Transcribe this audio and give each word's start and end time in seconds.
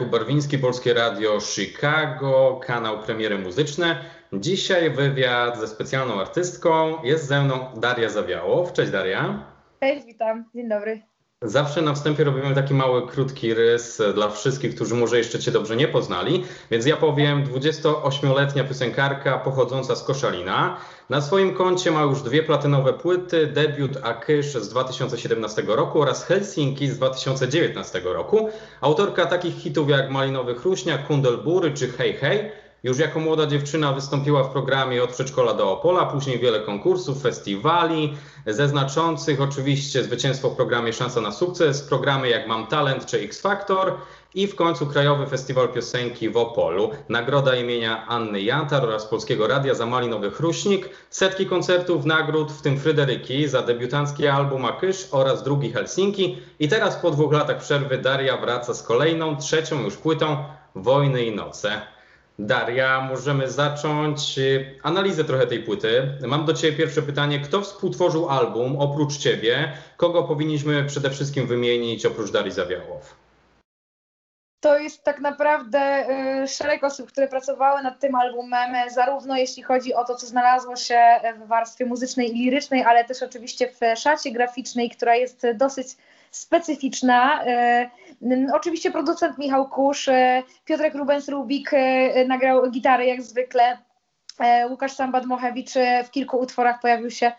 Jakub 0.00 0.12
Barwiński, 0.12 0.58
Polskie 0.58 0.94
Radio 0.94 1.40
Chicago, 1.40 2.60
kanał 2.66 3.02
Premiery 3.02 3.38
Muzyczne. 3.38 4.04
Dzisiaj 4.32 4.90
wywiad 4.90 5.58
ze 5.58 5.68
specjalną 5.68 6.20
artystką. 6.20 7.02
Jest 7.02 7.26
ze 7.26 7.42
mną 7.42 7.66
Daria 7.76 8.08
Zawiałow. 8.08 8.72
Cześć 8.72 8.92
Daria. 8.92 9.44
Cześć, 9.80 10.06
witam. 10.06 10.44
Dzień 10.54 10.68
dobry. 10.68 11.09
Zawsze 11.44 11.82
na 11.82 11.94
wstępie 11.94 12.24
robimy 12.24 12.54
taki 12.54 12.74
mały, 12.74 13.06
krótki 13.06 13.54
rys 13.54 14.02
dla 14.14 14.28
wszystkich, 14.28 14.74
którzy 14.74 14.94
może 14.94 15.18
jeszcze 15.18 15.38
Cię 15.38 15.50
dobrze 15.50 15.76
nie 15.76 15.88
poznali. 15.88 16.44
Więc 16.70 16.86
ja 16.86 16.96
powiem, 16.96 17.44
28-letnia 17.44 18.64
piosenkarka 18.64 19.38
pochodząca 19.38 19.96
z 19.96 20.02
Koszalina. 20.02 20.76
Na 21.10 21.20
swoim 21.20 21.54
koncie 21.54 21.90
ma 21.90 22.02
już 22.02 22.22
dwie 22.22 22.42
platynowe 22.42 22.92
płyty, 22.92 23.46
debiut 23.46 23.96
Akysz 24.02 24.54
z 24.54 24.68
2017 24.68 25.62
roku 25.66 26.02
oraz 26.02 26.24
Helsinki 26.24 26.88
z 26.88 26.96
2019 26.96 28.00
roku. 28.04 28.50
Autorka 28.80 29.26
takich 29.26 29.54
hitów 29.54 29.90
jak 29.90 30.10
Malinowy 30.10 30.54
Chruśniak, 30.54 31.06
Kundelbury 31.06 31.74
czy 31.74 31.88
Hej 31.88 32.12
Hej. 32.12 32.50
Już 32.82 32.98
jako 32.98 33.20
młoda 33.20 33.46
dziewczyna 33.46 33.92
wystąpiła 33.92 34.44
w 34.44 34.52
programie 34.52 35.02
od 35.02 35.10
przedszkola 35.10 35.54
do 35.54 35.72
Opola, 35.72 36.06
później 36.06 36.38
wiele 36.38 36.60
konkursów, 36.60 37.22
festiwali, 37.22 38.14
ze 38.46 38.68
znaczących 38.68 39.40
oczywiście 39.40 40.04
zwycięstwo 40.04 40.50
w 40.50 40.56
programie 40.56 40.92
Szansa 40.92 41.20
na 41.20 41.32
sukces, 41.32 41.82
programy 41.82 42.28
jak 42.28 42.46
Mam 42.46 42.66
Talent 42.66 43.06
czy 43.06 43.18
X 43.18 43.40
Factor 43.40 43.92
i 44.34 44.46
w 44.46 44.54
końcu 44.54 44.86
Krajowy 44.86 45.26
Festiwal 45.26 45.68
Piosenki 45.68 46.30
w 46.30 46.36
Opolu, 46.36 46.90
nagroda 47.08 47.56
imienia 47.56 48.06
Anny 48.06 48.42
Jantar 48.42 48.84
oraz 48.84 49.06
Polskiego 49.06 49.46
Radia 49.46 49.74
za 49.74 49.86
Malinowy 49.86 50.30
Chruśnik, 50.30 50.88
setki 51.10 51.46
koncertów, 51.46 52.04
nagród, 52.04 52.52
w 52.52 52.62
tym 52.62 52.78
Fryderyki 52.78 53.48
za 53.48 53.62
debiutancki 53.62 54.26
album 54.26 54.64
Akysz 54.64 55.08
oraz 55.10 55.42
drugi 55.42 55.72
Helsinki. 55.72 56.38
I 56.58 56.68
teraz 56.68 56.96
po 56.96 57.10
dwóch 57.10 57.32
latach 57.32 57.58
przerwy 57.58 57.98
Daria 57.98 58.36
wraca 58.36 58.74
z 58.74 58.82
kolejną, 58.82 59.36
trzecią 59.36 59.82
już 59.82 59.96
płytą 59.96 60.44
Wojny 60.74 61.24
i 61.24 61.36
Noce. 61.36 61.80
Daria, 62.46 63.00
możemy 63.00 63.50
zacząć 63.50 64.38
y, 64.38 64.78
analizę 64.82 65.24
trochę 65.24 65.46
tej 65.46 65.62
płyty. 65.62 66.08
Mam 66.26 66.44
do 66.44 66.54
Ciebie 66.54 66.76
pierwsze 66.76 67.02
pytanie. 67.02 67.40
Kto 67.40 67.60
współtworzył 67.60 68.28
album 68.28 68.76
oprócz 68.76 69.16
Ciebie? 69.16 69.72
Kogo 69.96 70.22
powinniśmy 70.22 70.84
przede 70.84 71.10
wszystkim 71.10 71.46
wymienić 71.46 72.06
oprócz 72.06 72.30
Darii 72.30 72.52
Zawiałow? 72.52 73.14
To 74.60 74.78
jest 74.78 75.04
tak 75.04 75.20
naprawdę 75.20 76.06
y, 76.44 76.48
szereg 76.48 76.84
osób, 76.84 77.08
które 77.08 77.28
pracowały 77.28 77.82
nad 77.82 78.00
tym 78.00 78.14
albumem, 78.14 78.90
zarówno 78.90 79.36
jeśli 79.36 79.62
chodzi 79.62 79.94
o 79.94 80.04
to, 80.04 80.14
co 80.14 80.26
znalazło 80.26 80.76
się 80.76 81.00
w 81.44 81.46
warstwie 81.46 81.86
muzycznej 81.86 82.30
i 82.30 82.44
lirycznej, 82.44 82.82
ale 82.82 83.04
też 83.04 83.22
oczywiście 83.22 83.68
w 83.68 83.98
szacie 83.98 84.32
graficznej, 84.32 84.90
która 84.90 85.16
jest 85.16 85.46
dosyć 85.54 85.88
specyficzna. 86.30 87.44
E, 87.44 87.90
oczywiście 88.54 88.90
producent 88.90 89.38
Michał 89.38 89.68
Kusz, 89.68 90.08
e, 90.08 90.42
Piotrek 90.64 90.94
Rubens-Rubik 90.94 91.68
e, 91.72 92.24
nagrał 92.24 92.70
gitary 92.70 93.06
jak 93.06 93.22
zwykle. 93.22 93.78
Łukasz 94.70 94.92
Sambad-Mochewicz 94.92 95.74
w 96.04 96.10
kilku 96.10 96.38
utworach 96.38 96.80
pojawił 96.80 97.10
się 97.10 97.32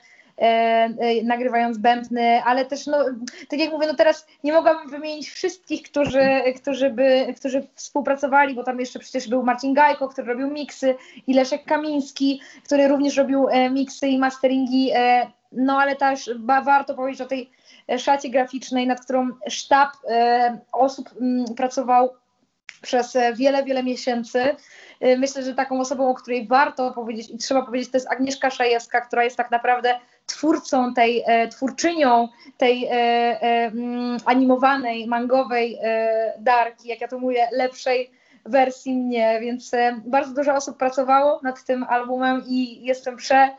nagrywając 1.23 1.77
bębny, 1.77 2.43
ale 2.43 2.65
też, 2.65 2.87
no, 2.87 2.97
tak 3.49 3.59
jak 3.59 3.71
mówię, 3.71 3.87
no 3.87 3.93
teraz 3.93 4.27
nie 4.43 4.53
mogłabym 4.53 4.89
wymienić 4.89 5.29
wszystkich, 5.29 5.81
którzy, 5.83 6.41
którzy, 6.61 6.89
by, 6.89 7.33
którzy 7.37 7.67
współpracowali, 7.75 8.55
bo 8.55 8.63
tam 8.63 8.79
jeszcze 8.79 8.99
przecież 8.99 9.29
był 9.29 9.43
Marcin 9.43 9.73
Gajko, 9.73 10.09
który 10.09 10.27
robił 10.27 10.47
miksy 10.47 10.95
i 11.27 11.33
Leszek 11.33 11.65
Kamiński, 11.65 12.41
który 12.65 12.87
również 12.87 13.17
robił 13.17 13.47
miksy 13.71 14.07
i 14.07 14.19
masteringi, 14.19 14.91
no 15.51 15.79
ale 15.79 15.95
też 15.95 16.29
warto 16.63 16.93
powiedzieć 16.93 17.21
o 17.21 17.25
tej 17.25 17.49
szacie 17.99 18.29
graficznej, 18.29 18.87
nad 18.87 19.01
którą 19.01 19.29
sztab 19.49 19.89
e, 20.09 20.59
osób 20.71 21.09
pracował 21.57 22.09
przez 22.81 23.17
wiele, 23.35 23.63
wiele 23.63 23.83
miesięcy. 23.83 24.39
E, 24.99 25.17
myślę, 25.17 25.43
że 25.43 25.53
taką 25.53 25.79
osobą, 25.79 26.09
o 26.09 26.13
której 26.13 26.47
warto 26.47 26.91
powiedzieć 26.91 27.29
i 27.29 27.37
trzeba 27.37 27.61
powiedzieć, 27.61 27.91
to 27.91 27.97
jest 27.97 28.11
Agnieszka 28.11 28.49
Szajewska, 28.49 29.01
która 29.01 29.23
jest 29.23 29.37
tak 29.37 29.51
naprawdę 29.51 29.99
twórcą 30.25 30.93
tej, 30.93 31.23
e, 31.27 31.47
twórczynią 31.47 32.27
tej 32.57 32.89
animowanej, 34.25 35.07
mangowej 35.07 35.79
darki, 36.39 36.87
jak 36.87 37.01
ja 37.01 37.07
to 37.07 37.19
mówię, 37.19 37.47
lepszej 37.51 38.11
wersji 38.45 38.93
mnie, 38.93 39.39
więc 39.41 39.71
bardzo 40.05 40.33
dużo 40.33 40.53
osób 40.53 40.77
pracowało 40.77 41.39
nad 41.43 41.65
tym 41.65 41.83
albumem 41.83 42.43
i 42.47 42.85
jestem 42.85 43.17
prze, 43.17 43.49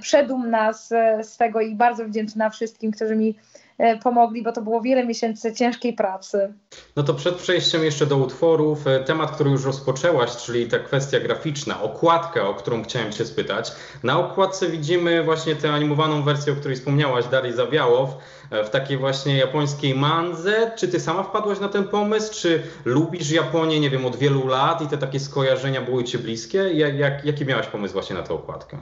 przedumna 0.00 0.72
z, 0.72 0.88
z 1.26 1.36
tego 1.36 1.60
i 1.60 1.74
bardzo 1.74 2.04
wdzięczna 2.04 2.50
wszystkim, 2.50 2.92
którzy 2.92 3.16
mi 3.16 3.34
E, 3.34 3.61
pomogli, 4.02 4.42
bo 4.42 4.52
to 4.52 4.62
było 4.62 4.80
wiele 4.80 5.06
miesięcy 5.06 5.54
ciężkiej 5.54 5.92
pracy. 5.92 6.54
No 6.96 7.02
to 7.02 7.14
przed 7.14 7.34
przejściem 7.34 7.84
jeszcze 7.84 8.06
do 8.06 8.16
utworów, 8.16 8.86
e, 8.86 9.00
temat, 9.00 9.30
który 9.30 9.50
już 9.50 9.64
rozpoczęłaś, 9.64 10.36
czyli 10.36 10.66
ta 10.66 10.78
kwestia 10.78 11.20
graficzna, 11.20 11.82
okładka, 11.82 12.48
o 12.48 12.54
którą 12.54 12.82
chciałem 12.82 13.12
Cię 13.12 13.24
spytać. 13.24 13.72
Na 14.02 14.18
okładce 14.18 14.68
widzimy 14.68 15.22
właśnie 15.22 15.56
tę 15.56 15.72
animowaną 15.72 16.22
wersję, 16.22 16.52
o 16.52 16.56
której 16.56 16.76
wspomniałaś, 16.76 17.26
Darii 17.26 17.52
Zawiałow, 17.52 18.10
e, 18.50 18.64
w 18.64 18.70
takiej 18.70 18.96
właśnie 18.96 19.36
japońskiej 19.36 19.94
manze. 19.94 20.72
Czy 20.76 20.88
Ty 20.88 21.00
sama 21.00 21.22
wpadłaś 21.22 21.60
na 21.60 21.68
ten 21.68 21.84
pomysł? 21.84 22.34
Czy 22.34 22.62
lubisz 22.84 23.30
Japonię, 23.30 23.80
nie 23.80 23.90
wiem, 23.90 24.06
od 24.06 24.16
wielu 24.16 24.46
lat 24.46 24.82
i 24.82 24.86
te 24.86 24.98
takie 24.98 25.20
skojarzenia 25.20 25.80
były 25.80 26.04
Ci 26.04 26.18
bliskie? 26.18 26.58
Jak, 26.58 26.98
jak, 26.98 27.24
jaki 27.24 27.46
miałaś 27.46 27.66
pomysł 27.66 27.92
właśnie 27.92 28.16
na 28.16 28.22
tę 28.22 28.34
okładkę? 28.34 28.78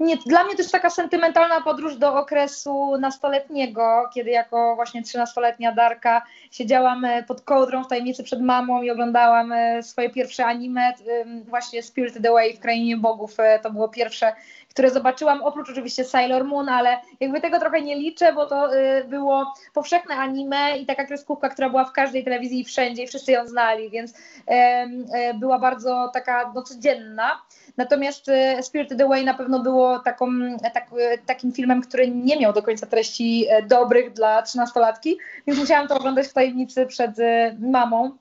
Nie, 0.00 0.16
dla 0.16 0.44
mnie 0.44 0.54
jest 0.58 0.72
taka 0.72 0.90
sentymentalna 0.90 1.60
podróż 1.60 1.96
do 1.96 2.14
okresu 2.14 2.96
nastoletniego, 3.00 4.10
kiedy 4.14 4.30
jako 4.30 4.76
właśnie 4.76 5.02
trzynastoletnia 5.02 5.72
Darka 5.72 6.22
siedziałam 6.50 7.04
e, 7.04 7.22
pod 7.22 7.40
kołdrą 7.40 7.84
w 7.84 7.88
tajemnicy 7.88 8.22
przed 8.22 8.42
mamą 8.42 8.82
i 8.82 8.90
oglądałam 8.90 9.52
e, 9.52 9.82
swoje 9.82 10.10
pierwsze 10.10 10.46
anime, 10.46 10.92
właśnie 11.48 11.82
Spirited 11.82 12.26
Away 12.26 12.56
w 12.56 12.60
Krainie 12.60 12.96
Bogów, 12.96 13.40
e, 13.40 13.58
to 13.58 13.70
było 13.70 13.88
pierwsze, 13.88 14.32
które 14.70 14.90
zobaczyłam, 14.90 15.42
oprócz 15.42 15.70
oczywiście 15.70 16.04
Sailor 16.04 16.44
Moon, 16.44 16.68
ale 16.68 17.00
jakby 17.20 17.40
tego 17.40 17.60
trochę 17.60 17.82
nie 17.82 17.96
liczę, 17.96 18.32
bo 18.32 18.46
to 18.46 18.68
było 19.08 19.54
powszechne 19.74 20.14
anime 20.14 20.78
i 20.78 20.86
taka 20.86 21.04
kreskówka, 21.04 21.48
która 21.48 21.70
była 21.70 21.84
w 21.84 21.92
każdej 21.92 22.24
telewizji 22.24 22.60
i 22.60 22.64
wszędzie 22.64 23.02
i 23.02 23.06
wszyscy 23.06 23.32
ją 23.32 23.46
znali, 23.46 23.90
więc 23.90 24.14
była 25.34 25.58
bardzo 25.58 26.10
taka 26.14 26.52
no, 26.54 26.62
codzienna. 26.62 27.40
Natomiast 27.76 28.28
e, 28.28 28.62
Spirited 28.62 29.00
Away 29.00 29.24
na 29.24 29.34
pewno 29.34 29.60
było 29.60 29.98
taką, 29.98 30.26
tak, 30.74 30.90
takim 31.26 31.52
filmem, 31.52 31.82
który 31.82 32.10
nie 32.10 32.36
miał 32.36 32.52
do 32.52 32.62
końca 32.62 32.86
treści 32.86 33.46
e, 33.48 33.62
dobrych 33.62 34.12
dla 34.12 34.42
trzynastolatki, 34.42 35.18
więc 35.46 35.58
musiałam 35.58 35.88
to 35.88 35.96
oglądać 35.96 36.26
w 36.26 36.32
tajemnicy 36.32 36.86
przed 36.86 37.10
mamą. 37.58 38.16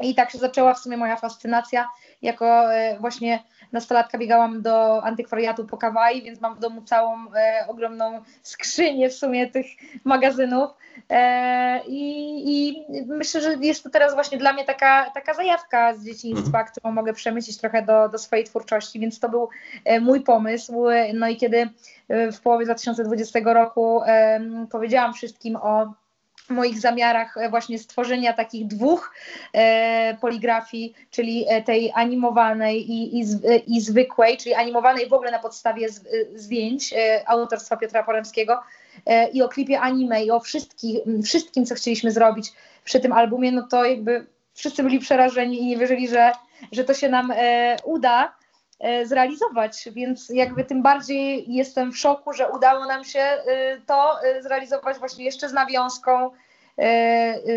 I 0.00 0.14
tak 0.14 0.30
się 0.30 0.38
zaczęła 0.38 0.74
w 0.74 0.78
sumie 0.78 0.96
moja 0.96 1.16
fascynacja. 1.16 1.88
Jako 2.22 2.64
właśnie 3.00 3.42
nastolatka 3.72 4.18
biegałam 4.18 4.62
do 4.62 5.04
antykwariatu 5.04 5.66
po 5.66 5.76
kawaii, 5.76 6.22
więc 6.22 6.40
mam 6.40 6.54
w 6.54 6.58
domu 6.58 6.82
całą 6.82 7.16
e, 7.34 7.66
ogromną 7.68 8.22
skrzynię 8.42 9.08
w 9.08 9.14
sumie 9.14 9.50
tych 9.50 9.66
magazynów. 10.04 10.70
E, 11.10 11.80
i, 11.86 12.02
I 12.46 12.86
myślę, 13.06 13.40
że 13.40 13.54
jest 13.60 13.82
to 13.82 13.90
teraz 13.90 14.14
właśnie 14.14 14.38
dla 14.38 14.52
mnie 14.52 14.64
taka, 14.64 15.10
taka 15.10 15.34
zajawka 15.34 15.94
z 15.94 16.04
dzieciństwa, 16.04 16.58
mhm. 16.58 16.66
którą 16.66 16.92
mogę 16.92 17.12
przemycić 17.12 17.58
trochę 17.58 17.82
do, 17.82 18.08
do 18.08 18.18
swojej 18.18 18.44
twórczości, 18.44 19.00
więc 19.00 19.20
to 19.20 19.28
był 19.28 19.48
e, 19.84 20.00
mój 20.00 20.20
pomysł. 20.20 20.84
No 21.14 21.28
i 21.28 21.36
kiedy 21.36 21.68
e, 22.08 22.32
w 22.32 22.40
połowie 22.40 22.64
2020 22.64 23.40
roku 23.44 24.02
e, 24.06 24.40
powiedziałam 24.70 25.14
wszystkim 25.14 25.56
o 25.56 26.01
moich 26.50 26.80
zamiarach 26.80 27.36
e, 27.36 27.48
właśnie 27.48 27.78
stworzenia 27.78 28.32
takich 28.32 28.66
dwóch 28.66 29.14
e, 29.52 30.16
poligrafii, 30.20 30.94
czyli 31.10 31.44
e, 31.48 31.62
tej 31.62 31.92
animowanej 31.94 32.90
i, 32.90 33.20
i, 33.20 33.24
i, 33.66 33.80
zwykłej, 33.80 34.36
czyli 34.36 34.54
animowanej 34.54 35.08
w 35.08 35.12
ogóle 35.12 35.30
na 35.30 35.38
podstawie 35.38 35.88
z, 35.88 36.04
zdjęć 36.34 36.92
e, 36.92 37.28
autorstwa 37.28 37.76
Piotra 37.76 38.02
Poremskiego 38.02 38.60
e, 39.06 39.28
i 39.28 39.42
o 39.42 39.48
klipie 39.48 39.80
anime 39.80 40.24
i 40.24 40.30
o 40.30 40.40
wszystkim, 40.40 41.22
wszystkim, 41.22 41.66
co 41.66 41.74
chcieliśmy 41.74 42.10
zrobić 42.10 42.52
przy 42.84 43.00
tym 43.00 43.12
albumie, 43.12 43.52
no 43.52 43.62
to 43.62 43.84
jakby 43.84 44.26
wszyscy 44.54 44.82
byli 44.82 44.98
przerażeni 44.98 45.62
i 45.62 45.66
nie 45.66 45.76
wierzyli, 45.76 46.08
że, 46.08 46.32
że 46.72 46.84
to 46.84 46.94
się 46.94 47.08
nam 47.08 47.32
e, 47.36 47.76
uda. 47.84 48.34
E, 48.82 49.06
zrealizować, 49.06 49.88
więc 49.92 50.28
jakby 50.28 50.64
tym 50.64 50.82
bardziej 50.82 51.44
jestem 51.54 51.92
w 51.92 51.98
szoku, 51.98 52.32
że 52.32 52.48
udało 52.48 52.86
nam 52.86 53.04
się 53.04 53.20
e, 53.20 53.40
to 53.86 54.22
e, 54.22 54.42
zrealizować 54.42 54.98
właśnie 54.98 55.24
jeszcze 55.24 55.48
z 55.48 55.52
nawiązką. 55.52 56.30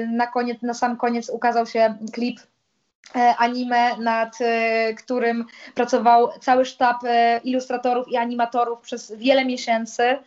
Na, 0.07 0.27
koniec, 0.27 0.61
na 0.61 0.73
sam 0.73 0.97
koniec 0.97 1.29
ukazał 1.29 1.65
się 1.65 1.95
klip 2.13 2.39
anime, 3.37 3.97
nad 3.97 4.37
którym 4.97 5.45
pracował 5.75 6.29
cały 6.41 6.65
sztab 6.65 6.97
ilustratorów 7.43 8.07
i 8.07 8.17
animatorów 8.17 8.81
przez 8.81 9.11
wiele 9.11 9.45
miesięcy. 9.45 10.17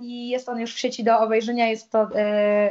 I 0.00 0.28
jest 0.28 0.48
on 0.48 0.60
już 0.60 0.74
w 0.74 0.78
sieci 0.78 1.04
do 1.04 1.18
obejrzenia. 1.18 1.66
Jest 1.66 1.90
to, 1.90 2.08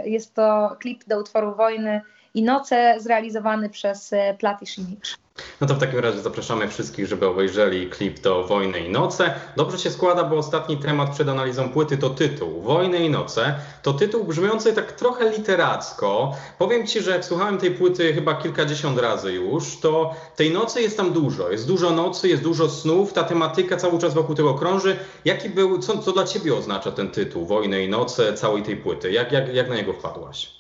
jest 0.04 0.34
to 0.34 0.76
klip 0.80 1.04
do 1.08 1.20
utworu 1.20 1.56
Wojny 1.56 2.02
i 2.34 2.44
Noce 2.44 2.96
zrealizowany 2.98 3.70
przez 3.70 4.14
Platish 4.40 4.78
Image. 4.78 5.25
No 5.62 5.68
to 5.68 5.76
w 5.76 5.80
takim 5.80 6.00
razie 6.00 6.22
zapraszamy 6.22 6.68
wszystkich, 6.68 7.08
żeby 7.08 7.28
obejrzeli 7.28 7.90
klip 7.90 8.20
do 8.20 8.44
Wojny 8.44 8.80
i 8.80 8.90
Noce. 8.90 9.34
Dobrze 9.56 9.80
się 9.80 9.92
składa, 9.92 10.24
bo 10.24 10.38
ostatni 10.38 10.78
temat 10.78 11.10
przed 11.10 11.30
analizą 11.30 11.70
płyty 11.70 11.98
to 11.98 12.10
tytuł. 12.10 12.62
Wojny 12.62 13.06
i 13.06 13.10
Noce 13.10 13.56
to 13.84 13.94
tytuł 13.94 14.24
brzmiący 14.24 14.74
tak 14.74 14.92
trochę 14.92 15.30
literacko. 15.30 16.36
Powiem 16.58 16.88
Ci, 16.88 17.02
że 17.02 17.12
jak 17.12 17.26
słuchałem 17.26 17.58
tej 17.58 17.72
płyty 17.72 18.14
chyba 18.14 18.36
kilkadziesiąt 18.36 19.00
razy 19.00 19.34
już, 19.34 19.78
to 19.80 20.14
tej 20.36 20.54
nocy 20.54 20.82
jest 20.82 20.98
tam 20.98 21.14
dużo. 21.14 21.52
Jest 21.52 21.68
dużo 21.68 21.92
nocy, 21.92 22.28
jest 22.28 22.44
dużo 22.44 22.70
snów, 22.70 23.14
ta 23.14 23.24
tematyka 23.24 23.78
cały 23.78 24.00
czas 24.00 24.14
wokół 24.14 24.36
tego 24.36 24.54
krąży. 24.54 24.98
Jaki 25.26 25.50
był, 25.50 25.80
co, 25.80 25.98
co 25.98 26.12
dla 26.12 26.24
Ciebie 26.24 26.56
oznacza 26.56 26.92
ten 26.92 27.12
tytuł 27.12 27.46
Wojny 27.46 27.84
i 27.84 27.90
Noce 27.90 28.34
całej 28.34 28.64
tej 28.64 28.78
płyty? 28.78 29.12
Jak, 29.12 29.32
jak, 29.32 29.54
jak 29.54 29.70
na 29.70 29.76
niego 29.76 29.94
wpadłaś? 29.94 30.55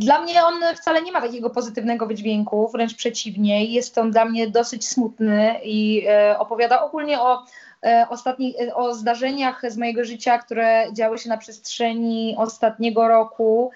Dla 0.00 0.20
mnie 0.20 0.44
on 0.44 0.54
wcale 0.76 1.02
nie 1.02 1.12
ma 1.12 1.20
takiego 1.20 1.50
pozytywnego 1.50 2.06
wydźwięku, 2.06 2.68
wręcz 2.68 2.94
przeciwnie. 2.94 3.64
Jest 3.64 3.98
on 3.98 4.10
dla 4.10 4.24
mnie 4.24 4.48
dosyć 4.48 4.88
smutny 4.88 5.60
i 5.64 6.06
e, 6.08 6.38
opowiada 6.38 6.82
ogólnie 6.82 7.20
o, 7.20 7.44
e, 7.84 8.06
ostatnich, 8.10 8.56
e, 8.60 8.74
o 8.74 8.94
zdarzeniach 8.94 9.62
z 9.68 9.76
mojego 9.76 10.04
życia, 10.04 10.38
które 10.38 10.86
działy 10.92 11.18
się 11.18 11.28
na 11.28 11.36
przestrzeni 11.36 12.34
ostatniego 12.38 13.08
roku. 13.08 13.70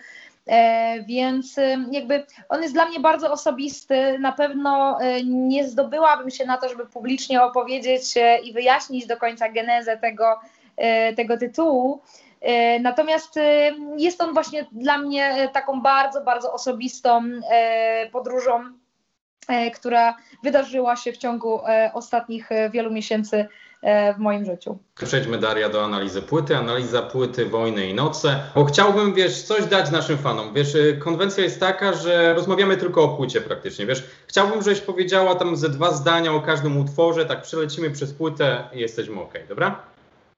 Więc 1.07 1.57
jakby 1.91 2.27
on 2.49 2.63
jest 2.63 2.75
dla 2.75 2.87
mnie 2.87 3.01
bardzo 3.01 3.33
osobisty. 3.33 4.19
Na 4.19 4.33
pewno 4.33 4.99
nie 5.25 5.69
zdobyłabym 5.69 6.31
się 6.31 6.45
na 6.47 6.57
to, 6.57 6.69
żeby 6.69 6.87
publicznie 6.87 7.43
opowiedzieć 7.43 8.03
i 8.45 8.53
wyjaśnić 8.53 9.07
do 9.07 9.17
końca 9.17 9.49
genezę 9.49 9.97
tego, 9.97 10.41
tego 11.17 11.37
tytułu. 11.37 12.01
E, 12.45 12.81
natomiast 12.81 13.37
e, 13.37 13.71
jest 13.97 14.21
on 14.21 14.35
właśnie 14.35 14.67
dla 14.73 14.99
mnie 14.99 15.27
e, 15.27 15.49
taką 15.49 15.83
bardzo, 15.83 16.21
bardzo 16.21 16.53
osobistą 16.53 17.23
podróżą, 18.13 18.65
która 19.75 20.17
wydarzyła 20.43 20.97
się 20.97 21.13
w 21.13 21.17
ciągu 21.17 21.61
ostatnich 21.95 22.49
wielu 22.71 22.93
miesięcy 22.93 23.47
w 24.17 24.19
moim 24.19 24.45
życiu. 24.45 24.79
Przejdźmy 25.05 25.39
Daria 25.39 25.69
do 25.69 25.85
analizy 25.85 26.23
płyty, 26.23 26.57
analiza 26.57 27.03
płyty 27.03 27.47
Wojny 27.47 27.87
i 27.87 27.95
Noce, 27.95 28.41
bo 28.55 28.65
chciałbym, 28.65 29.15
wiesz, 29.15 29.43
coś 29.43 29.65
dać 29.67 29.91
naszym 29.91 30.19
fanom. 30.19 30.55
Wiesz, 30.55 30.77
konwencja 30.99 31.45
jest 31.45 31.61
taka, 31.61 31.93
że 31.93 32.35
rozmawiamy 32.35 32.77
tylko 32.77 33.03
o 33.03 33.09
płycie 33.09 33.41
praktycznie, 33.41 33.87
wiesz. 33.87 34.05
Chciałbym, 34.27 34.63
żebyś 34.63 34.81
powiedziała 34.81 35.35
tam 35.35 35.57
ze 35.57 35.69
dwa 35.69 35.93
zdania 35.93 36.33
o 36.33 36.41
każdym 36.41 36.79
utworze, 36.79 37.27
tak 37.27 37.43
przelecimy 37.43 37.91
przez 37.91 38.15
płytę 38.15 38.65
i 38.73 38.81
jesteśmy 38.81 39.21
ok, 39.21 39.35
dobra? 39.49 39.94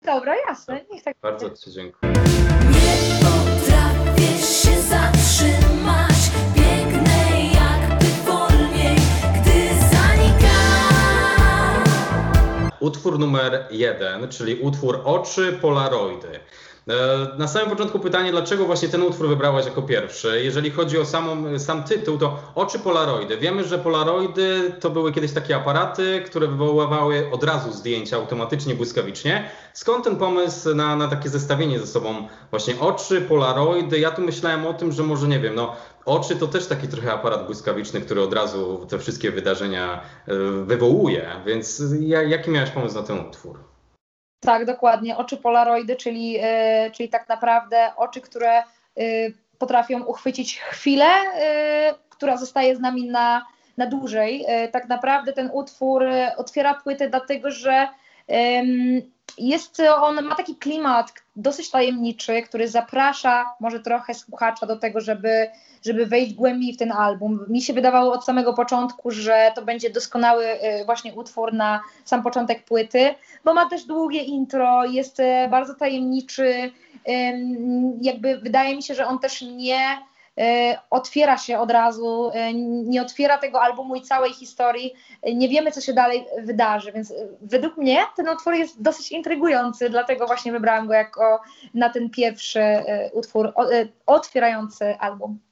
Dobra, 0.07 0.35
jasne, 0.49 0.81
niech 0.93 1.03
tak 1.03 1.17
Bardzo 1.23 1.51
Ci 1.51 1.73
dziękuję. 1.73 2.13
Nie 2.71 2.97
potrafię 3.21 4.39
się 4.39 4.81
zatrzymać, 4.81 6.31
biegnę 6.55 7.53
jakby 7.55 8.07
wolniej, 8.27 8.97
gdy 9.41 9.69
zanika. 9.91 10.57
Utwór 12.81 13.19
numer 13.19 13.67
jeden, 13.71 14.29
czyli 14.29 14.55
utwór 14.61 15.01
Oczy 15.05 15.53
Polaroidy. 15.63 16.41
E, 16.89 17.39
na 17.39 17.49
samym 17.49 17.71
początku 17.71 17.99
pytanie, 17.99 18.31
dlaczego 18.31 18.65
właśnie 18.65 18.89
ten 18.89 19.03
utwór 19.03 19.29
wybrałaś 19.29 19.65
jako 19.65 19.83
pierwszy? 19.83 20.43
Jeżeli 20.45 20.71
chodzi 20.71 20.99
o 20.99 21.05
samą, 21.05 21.59
sam 21.59 21.83
tytuł, 21.85 22.19
to 22.19 22.39
Oczy 22.55 22.79
Polaroidy. 22.79 23.37
Wiemy, 23.37 23.65
że 23.65 23.79
Polaroidy 23.79 24.73
to 24.81 24.91
były 24.91 25.13
kiedyś 25.13 25.33
takie 25.33 25.57
aparaty, 25.57 26.23
które 26.27 26.47
wywoływały 26.47 27.31
od 27.33 27.45
razu 27.45 27.73
zdjęcia 27.73 28.17
automatycznie, 28.17 28.75
błyskawicznie. 28.75 29.51
Skąd 29.73 30.05
ten 30.05 30.17
pomysł 30.17 30.75
na, 30.75 30.97
na 30.97 31.09
takie 31.09 31.29
zestawienie 31.29 31.79
ze 31.79 31.87
sobą 31.87 32.29
właśnie 32.51 32.75
oczy, 32.81 33.21
Polaroidy? 33.21 33.99
Ja 33.99 34.11
tu 34.11 34.23
myślałem 34.23 34.67
o 34.67 34.75
tym, 34.75 34.93
że 34.93 35.03
może 35.03 35.29
nie 35.29 35.41
wiem, 35.41 35.55
no 35.55 35.77
oczy 36.05 36.37
to 36.37 36.47
też 36.47 36.67
taki 36.67 36.89
trochę 36.89 37.13
aparat 37.13 37.47
błyskawiczny, 37.47 38.01
który 38.01 38.23
od 38.23 38.33
razu 38.33 38.87
te 38.89 38.99
wszystkie 38.99 39.31
wydarzenia 39.31 40.01
e, 40.27 40.35
wywołuje. 40.65 41.31
Więc 41.47 41.83
jaki 42.27 42.51
miałeś 42.51 42.71
pomysł 42.71 42.95
na 42.95 43.03
ten 43.03 43.19
utwór? 43.19 43.76
Tak, 44.41 44.65
dokładnie. 44.65 45.17
Oczy 45.17 45.37
polaroidy, 45.37 45.97
czyli, 45.97 46.33
yy, 46.33 46.43
czyli 46.93 47.09
tak 47.09 47.29
naprawdę 47.29 47.91
oczy, 47.97 48.21
które 48.21 48.63
yy, 48.97 49.35
potrafią 49.59 50.03
uchwycić 50.03 50.61
chwilę, 50.61 51.07
yy, 51.07 51.95
która 52.09 52.37
zostaje 52.37 52.77
z 52.77 52.81
nami 52.81 53.09
na, 53.09 53.47
na 53.77 53.87
dłużej. 53.87 54.45
tak 54.73 54.89
naprawdę 54.89 55.33
ten 55.33 55.51
utwór 55.53 56.05
otwiera 56.37 56.75
płytę, 56.75 57.09
dlatego 57.09 57.51
że 57.51 57.89
jest 59.39 59.83
on, 60.01 60.25
ma 60.25 60.35
taki 60.35 60.57
klimat 60.57 61.13
dosyć 61.37 61.71
tajemniczy, 61.71 62.43
który 62.43 62.69
zaprasza 62.69 63.55
może 63.61 63.81
trochę 63.81 64.15
słuchacza 64.15 64.67
do 64.67 64.77
tego, 64.77 65.01
żeby, 65.01 65.49
żeby 65.85 66.07
wejść 66.07 66.35
głębiej 66.35 66.73
w 66.73 66.77
ten 66.77 66.93
album. 66.93 67.47
Mi 67.49 67.63
się 67.63 67.73
wydawało 67.73 68.13
od 68.13 68.25
samego 68.25 68.55
początku, 68.55 69.11
że 69.11 69.53
to 69.55 69.63
będzie 69.63 69.91
doskonały 69.91 70.45
y, 70.45 70.85
właśnie 70.85 71.15
utwór 71.15 71.53
na 71.53 71.81
sam 72.05 72.23
początek 72.23 72.65
płyty, 72.65 73.15
bo 73.45 73.55
ma 73.55 73.69
też 73.69 73.85
długie 73.85 74.23
intro, 74.23 74.85
jest 74.85 75.21
y, 75.21 75.49
bardzo 75.51 75.75
tajemniczy, 75.75 76.73
jakby 78.01 78.39
wydaje 78.39 78.77
mi 78.77 78.83
się, 78.83 78.95
że 78.95 79.07
on 79.07 79.19
też 79.19 79.43
nie 79.43 79.99
E, 79.99 80.16
otwiera 80.91 81.39
się 81.39 81.59
od 81.59 81.71
razu, 81.71 82.31
e, 82.35 82.55
nie 82.85 83.03
otwiera 83.03 83.39
tego 83.39 83.63
albumu 83.63 83.97
i 83.97 84.03
całej 84.03 84.33
historii, 84.33 84.95
e, 85.23 85.35
nie 85.35 85.49
wiemy, 85.49 85.73
co 85.73 85.81
się 85.81 85.93
dalej 85.93 86.27
wydarzy, 86.39 86.93
więc 86.93 87.15
według 87.41 87.77
mnie 87.77 87.99
ten 88.17 88.29
utwór 88.29 88.55
jest 88.55 88.83
dosyć 88.83 89.13
intrygujący, 89.13 89.91
dlatego 89.91 90.27
właśnie 90.27 90.53
wybrałam 90.53 90.87
go 90.87 90.95
jako 90.95 91.41
na 91.75 91.91
ten 91.91 92.11
pierwszy 92.11 92.63
utwór 93.13 93.53
otwierający 94.07 94.97
album. 94.99 95.46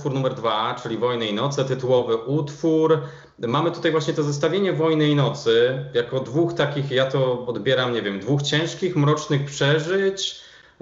Utwór 0.00 0.14
numer 0.14 0.34
dwa, 0.34 0.76
czyli 0.82 0.98
Wojny 0.98 1.26
i 1.26 1.34
Noce, 1.34 1.64
tytułowy 1.64 2.16
utwór. 2.16 2.98
Mamy 3.38 3.70
tutaj 3.70 3.92
właśnie 3.92 4.14
to 4.14 4.22
zestawienie 4.22 4.72
Wojny 4.72 5.08
i 5.08 5.14
Nocy 5.14 5.84
jako 5.94 6.20
dwóch 6.20 6.54
takich, 6.54 6.90
ja 6.90 7.06
to 7.06 7.46
odbieram, 7.46 7.92
nie 7.92 8.02
wiem, 8.02 8.20
dwóch 8.20 8.42
ciężkich, 8.42 8.96
mrocznych 8.96 9.44
przeżyć, 9.44 10.40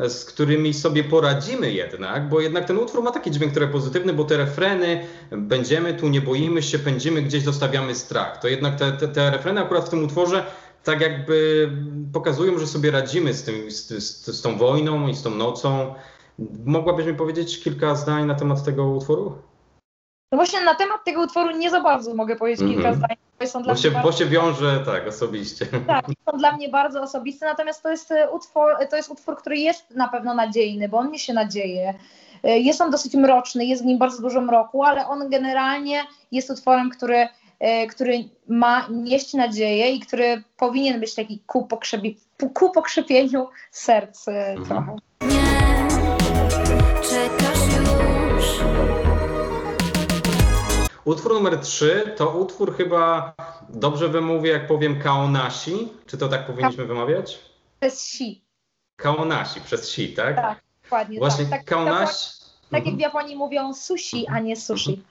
z 0.08 0.24
którymi 0.24 0.74
sobie 0.74 1.04
poradzimy 1.04 1.72
jednak, 1.72 2.28
bo 2.28 2.40
jednak 2.40 2.64
ten 2.64 2.78
utwór 2.78 3.02
ma 3.02 3.10
taki 3.10 3.30
dźwięk 3.30 3.54
trochę 3.54 3.72
pozytywny, 3.72 4.12
bo 4.12 4.24
te 4.24 4.36
refreny, 4.36 5.06
będziemy 5.30 5.94
tu, 5.94 6.08
nie 6.08 6.20
boimy 6.20 6.62
się, 6.62 6.78
pędzimy 6.78 7.22
gdzieś, 7.22 7.42
zostawiamy 7.42 7.94
strach. 7.94 8.40
To 8.40 8.48
jednak 8.48 8.76
te, 8.76 8.92
te, 8.92 9.08
te 9.08 9.30
refreny 9.30 9.60
akurat 9.60 9.86
w 9.86 9.88
tym 9.88 10.04
utworze 10.04 10.44
tak 10.84 11.00
jakby 11.00 11.70
pokazują, 12.12 12.58
że 12.58 12.66
sobie 12.66 12.90
radzimy 12.90 13.34
z, 13.34 13.42
tym, 13.42 13.70
z, 13.70 13.88
z, 13.88 14.26
z 14.26 14.42
tą 14.42 14.58
wojną 14.58 15.08
i 15.08 15.14
z 15.14 15.22
tą 15.22 15.30
nocą. 15.30 15.94
Mogłabyś 16.64 17.06
mi 17.06 17.14
powiedzieć 17.14 17.62
kilka 17.62 17.94
zdań 17.94 18.26
na 18.26 18.34
temat 18.34 18.64
tego 18.64 18.86
utworu? 18.86 19.38
No 20.32 20.36
właśnie 20.38 20.60
na 20.60 20.74
temat 20.74 21.04
tego 21.04 21.22
utworu 21.22 21.50
nie 21.50 21.70
za 21.70 21.80
bardzo 21.80 22.14
mogę 22.14 22.36
powiedzieć 22.36 22.60
mm 22.60 22.72
-hmm. 22.72 22.76
kilka 22.76 22.94
zdań. 22.94 23.16
Są 23.46 23.62
dla 23.62 23.74
bo, 23.74 23.80
się, 23.80 23.90
bardzo... 23.90 24.08
bo 24.08 24.16
się 24.16 24.26
wiąże 24.26 24.80
tak 24.86 25.08
osobiście. 25.08 25.66
Tak, 25.86 26.06
są 26.30 26.38
dla 26.38 26.52
mnie 26.52 26.68
bardzo 26.68 27.02
osobiste, 27.02 27.46
natomiast 27.46 27.82
to 27.82 27.90
jest, 27.90 28.10
e, 28.10 28.30
utwór, 28.30 28.64
to 28.90 28.96
jest 28.96 29.10
utwór, 29.10 29.36
który 29.36 29.58
jest 29.58 29.90
na 29.90 30.08
pewno 30.08 30.34
nadziejny, 30.34 30.88
bo 30.88 30.98
on 30.98 31.10
niesie 31.10 31.32
nadzieję. 31.32 31.94
E, 32.42 32.58
jest 32.58 32.80
on 32.80 32.90
dosyć 32.90 33.14
mroczny, 33.14 33.64
jest 33.64 33.82
w 33.82 33.86
nim 33.86 33.98
bardzo 33.98 34.22
dużo 34.22 34.40
mroku, 34.40 34.84
ale 34.84 35.06
on 35.06 35.30
generalnie 35.30 36.04
jest 36.32 36.50
utworem, 36.50 36.90
który, 36.90 37.28
e, 37.60 37.86
który 37.86 38.24
ma 38.48 38.86
nieść 38.90 39.34
nadzieję 39.34 39.92
i 39.92 40.00
który 40.00 40.42
powinien 40.56 41.00
być 41.00 41.14
taki 41.14 41.42
ku, 41.46 41.66
pokrzepie, 41.66 42.10
ku 42.54 42.70
pokrzepieniu 42.70 43.48
serc 43.70 44.28
mhm. 44.28 44.64
trochę. 44.64 45.07
Utwór 51.08 51.32
numer 51.32 51.58
3 51.60 52.14
to 52.16 52.30
utwór 52.30 52.76
chyba, 52.76 53.34
dobrze 53.68 54.08
wymówię, 54.08 54.50
jak 54.50 54.66
powiem 54.66 55.00
Kaonashi. 55.00 55.88
Czy 56.06 56.18
to 56.18 56.28
tak 56.28 56.46
powinniśmy 56.46 56.84
wymawiać? 56.84 57.38
Przez 57.80 58.06
si. 58.06 58.44
Kaonashi, 58.96 59.60
przez 59.60 59.90
si, 59.90 60.12
tak? 60.14 60.36
Tak, 60.36 60.62
dokładnie. 60.82 61.18
Właśnie 61.18 61.46
tak. 61.46 61.64
Kaonashi. 61.64 62.30
Tak, 62.40 62.70
tak 62.70 62.86
jak 62.86 62.96
w 62.96 62.98
Japonii 62.98 63.36
mówią 63.36 63.74
sushi, 63.74 64.26
a 64.26 64.38
nie 64.38 64.56
sushi. 64.56 65.02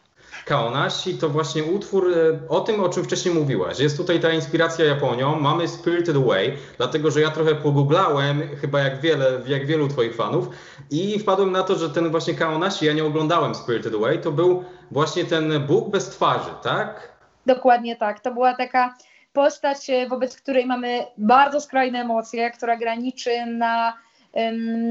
Kaonashi 0.45 1.17
to 1.17 1.29
właśnie 1.29 1.63
utwór 1.63 2.13
e, 2.13 2.49
o 2.49 2.59
tym, 2.59 2.79
o 2.83 2.89
czym 2.89 3.03
wcześniej 3.03 3.35
mówiłaś. 3.35 3.79
Jest 3.79 3.97
tutaj 3.97 4.19
ta 4.19 4.31
inspiracja 4.31 4.85
Japonią. 4.85 5.39
Mamy 5.39 5.67
Spirited 5.67 6.15
Away, 6.15 6.57
dlatego 6.77 7.11
że 7.11 7.21
ja 7.21 7.31
trochę 7.31 7.55
pogooglałem, 7.55 8.41
chyba 8.61 8.79
jak, 8.79 9.01
wiele, 9.01 9.31
jak 9.47 9.65
wielu 9.65 9.87
twoich 9.87 10.15
fanów 10.15 10.49
i 10.91 11.19
wpadłem 11.19 11.51
na 11.51 11.63
to, 11.63 11.75
że 11.75 11.89
ten 11.89 12.09
właśnie 12.11 12.33
Kaonashi, 12.33 12.85
ja 12.85 12.93
nie 12.93 13.05
oglądałem 13.05 13.55
Spirited 13.55 13.95
Away, 13.95 14.19
to 14.19 14.31
był 14.31 14.63
właśnie 14.91 15.25
ten 15.25 15.65
Bóg 15.67 15.89
bez 15.89 16.09
twarzy, 16.09 16.51
tak? 16.63 17.17
Dokładnie 17.45 17.95
tak. 17.95 18.19
To 18.19 18.33
była 18.33 18.53
taka 18.53 18.95
postać, 19.33 19.89
e, 19.89 20.07
wobec 20.07 20.41
której 20.41 20.65
mamy 20.65 21.05
bardzo 21.17 21.61
skrajne 21.61 21.99
emocje, 21.99 22.51
która 22.51 22.77
graniczy 22.77 23.45
na 23.45 23.93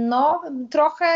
no, 0.09 0.43
trochę 0.71 1.07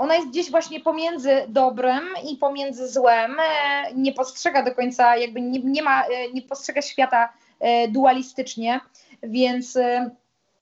ona 0.00 0.14
jest 0.14 0.28
gdzieś 0.28 0.50
właśnie 0.50 0.80
pomiędzy 0.80 1.30
dobrem 1.48 2.00
i 2.30 2.36
pomiędzy 2.36 2.88
złem. 2.88 3.36
E, 3.40 3.94
nie 3.94 4.12
postrzega 4.12 4.62
do 4.62 4.74
końca, 4.74 5.16
jakby 5.16 5.40
nie, 5.40 5.60
nie 5.64 5.82
ma, 5.82 6.04
e, 6.04 6.32
nie 6.32 6.42
postrzega 6.42 6.82
świata 6.82 7.32
e, 7.60 7.88
dualistycznie, 7.88 8.80
więc 9.22 9.78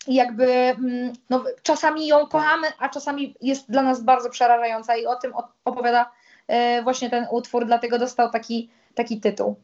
jakby 0.07 0.53
mm, 0.53 1.13
no, 1.31 1.45
czasami 1.63 2.07
ją 2.07 2.27
kochamy, 2.27 2.67
a 2.79 2.89
czasami 2.89 3.35
jest 3.41 3.71
dla 3.71 3.83
nas 3.83 4.03
bardzo 4.03 4.31
przerażająca 4.31 4.97
i 4.97 5.07
o 5.07 5.17
tym 5.17 5.33
opowiada 5.65 6.11
właśnie 6.83 7.11
ten 7.11 7.27
utwór, 7.31 7.67
dlatego 7.67 7.99
dostał 7.99 8.31
taki, 8.31 8.71
taki 8.95 9.21
tytuł. 9.21 9.57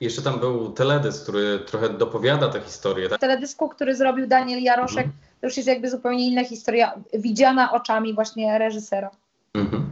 Jeszcze 0.00 0.22
tam 0.22 0.40
był 0.40 0.72
teledysk, 0.72 1.22
który 1.22 1.58
trochę 1.58 1.88
dopowiada 1.88 2.48
tę 2.48 2.60
historię. 2.60 3.08
Tak? 3.08 3.20
Teledysku, 3.20 3.68
który 3.68 3.94
zrobił 3.96 4.26
Daniel 4.26 4.62
Jaroszek, 4.62 5.04
Mhm. 5.06 5.16
to 5.40 5.46
już 5.46 5.56
jest 5.56 5.68
jakby 5.68 5.90
zupełnie 5.90 6.28
inna 6.28 6.44
historia, 6.44 6.94
widziana 7.14 7.72
oczami 7.72 8.14
właśnie 8.14 8.58
reżysera. 8.58 9.10
Mhm. 9.54 9.90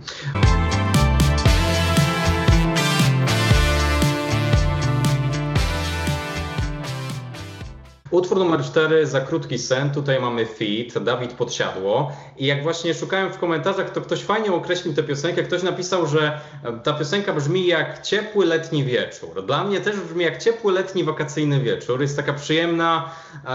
Utwór 8.15 8.39
numer 8.39 8.63
4, 8.63 9.07
Za 9.07 9.21
krótki 9.21 9.59
sen, 9.59 9.91
tutaj 9.91 10.21
mamy 10.21 10.47
feat, 10.47 11.05
Dawid 11.05 11.33
Podsiadło. 11.33 12.13
I 12.39 12.47
jak 12.47 12.63
właśnie 12.63 12.95
szukałem 12.95 13.33
w 13.33 13.39
komentarzach, 13.39 13.91
to 13.91 14.01
ktoś 14.01 14.23
fajnie 14.23 14.53
określił 14.53 14.95
tę 14.95 15.03
piosenkę. 15.03 15.43
Ktoś 15.43 15.63
napisał, 15.63 16.07
że 16.07 16.41
e, 16.65 16.73
ta 16.73 16.93
piosenka 16.93 17.33
brzmi 17.33 17.67
jak 17.67 18.03
ciepły 18.03 18.47
letni 18.47 18.85
wieczór. 18.85 19.47
Dla 19.47 19.65
mnie 19.65 19.81
też 19.81 20.01
brzmi 20.01 20.25
jak 20.25 20.39
ciepły 20.43 20.73
letni 20.73 21.05
wakacyjny 21.05 21.61
wieczór. 21.61 22.01
Jest 22.01 22.17
taka 22.17 22.33
przyjemna. 22.33 23.11
e, 23.47 23.51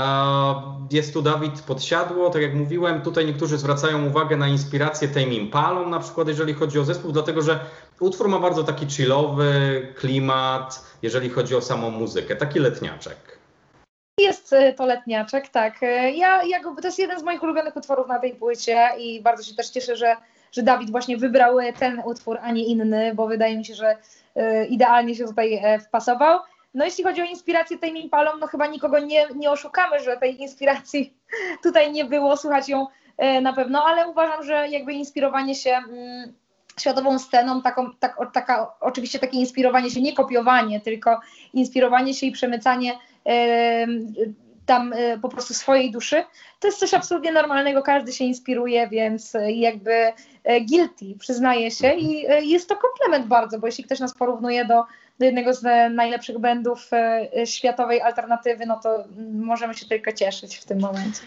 Jest 0.92 1.14
tu 1.14 1.22
Dawid 1.22 1.62
Podsiadło, 1.62 2.30
tak 2.30 2.42
jak 2.42 2.54
mówiłem, 2.54 3.02
tutaj 3.02 3.26
niektórzy 3.26 3.58
zwracają 3.58 4.06
uwagę 4.06 4.38
na 4.38 4.48
inspirację 4.48 5.08
Tame 5.08 5.26
Impalą 5.26 5.90
na 5.90 6.00
przykład, 6.00 6.28
jeżeli 6.28 6.54
chodzi 6.54 6.80
o 6.80 6.84
zespół, 6.84 7.12
dlatego 7.12 7.42
że 7.42 7.60
utwór 8.00 8.30
ma 8.30 8.40
bardzo 8.40 8.64
taki 8.64 8.86
chillowy 8.86 9.52
klimat, 10.00 10.84
jeżeli 11.02 11.30
chodzi 11.30 11.56
o 11.56 11.62
samą 11.62 11.90
muzykę, 11.92 12.36
taki 12.36 12.60
letniaczek. 12.60 13.39
Jest 14.20 14.54
e, 14.54 14.74
to 14.74 14.86
letniaczek, 14.86 15.50
tak. 15.50 15.84
E, 15.84 16.12
Ja, 16.12 16.44
ja 16.44 16.60
go, 16.60 16.76
to 16.76 16.88
jest 16.88 17.00
jeden 17.00 17.20
z 17.20 17.24
moich 17.24 17.44
ulubionych 17.44 17.76
utworów 17.76 18.08
na 18.08 18.20
tej 18.20 18.36
płycie 18.36 18.90
i 18.98 19.22
bardzo 19.22 19.44
się 19.44 19.56
też 19.56 19.70
cieszę, 19.70 19.96
że, 19.96 20.16
że 20.52 20.64
Dawid 20.64 20.92
właśnie 20.92 21.18
wybrał 21.18 21.60
e, 21.60 21.74
ten 21.74 22.02
utwór, 22.06 22.38
a 22.42 22.52
nie 22.52 22.66
inny, 22.66 23.12
bo 23.16 23.28
wydaje 23.28 23.58
mi 23.58 23.66
się, 23.66 23.76
że 23.76 23.98
idealnie 24.70 25.16
się 25.16 25.26
tutaj 25.26 25.62
wpasował. 25.88 26.40
No 26.74 26.86
jeśli 26.86 27.04
chodzi 27.04 27.22
o 27.22 27.26
inspirację 27.26 27.78
tej 27.78 28.02
Impalą, 28.02 28.32
no 28.40 28.48
chyba 28.48 28.68
nikogo 28.68 29.00
nie, 29.00 29.28
nie 29.36 29.52
oszukamy, 29.52 30.00
że 30.00 30.18
tej 30.18 30.42
inspiracji 30.42 31.14
tutaj 31.64 31.92
nie 31.92 32.06
było, 32.06 32.38
słuchać 32.38 32.70
ją 32.70 32.88
na 33.42 33.54
pewno, 33.54 33.84
ale 33.84 34.10
uważam, 34.10 34.44
że 34.44 34.68
jakby 34.70 34.94
inspirowanie 34.94 35.56
się 35.56 35.72
mm, 35.72 36.34
światową 36.80 37.20
sceną, 37.20 37.62
taką, 37.62 37.94
tak, 38.00 38.18
taka, 38.34 38.74
oczywiście 38.80 39.20
takie 39.20 39.38
inspirowanie 39.38 39.90
się, 39.90 40.02
nie 40.02 40.14
kopiowanie, 40.14 40.82
tylko 40.82 41.20
inspirowanie 41.54 42.14
się 42.14 42.26
i 42.26 42.32
przemycanie 42.32 42.92
em, 42.92 43.00
tam 44.70 44.94
e, 44.94 45.18
po 45.18 45.30
prostu 45.30 45.54
swojej 45.54 45.92
duszy, 45.92 46.24
to 46.60 46.68
jest 46.68 46.80
coś 46.80 46.94
absolutnie 46.94 47.32
normalnego, 47.32 47.82
każdy 47.82 48.14
się 48.14 48.26
inspiruje, 48.26 48.88
więc 48.88 49.36
e, 49.36 49.52
jakby 49.52 49.94
e, 50.44 50.62
guilty, 50.62 51.06
przyznaję 51.20 51.72
się 51.72 51.94
i 51.94 52.26
jest 52.50 52.70
to 52.70 52.76
komplement 52.76 53.28
bardzo, 53.28 53.60
bo 53.60 53.68
jeśli 53.68 53.84
ktoś 53.84 54.00
nas 54.00 54.14
porównuje 54.14 54.66
do, 54.66 54.84
do 55.20 55.26
jednego 55.26 55.54
z 55.54 55.64
najlepszych 55.94 56.40
bandów 56.40 56.90
e, 56.94 57.48
światowej 57.48 58.02
alternatywy, 58.02 58.66
no 58.66 58.80
to 58.84 58.96
mm, 58.96 59.44
możemy 59.44 59.74
się 59.74 59.86
tylko 59.86 60.12
cieszyć 60.12 60.58
w 60.58 60.66
tym 60.66 60.80
momencie. 60.80 61.22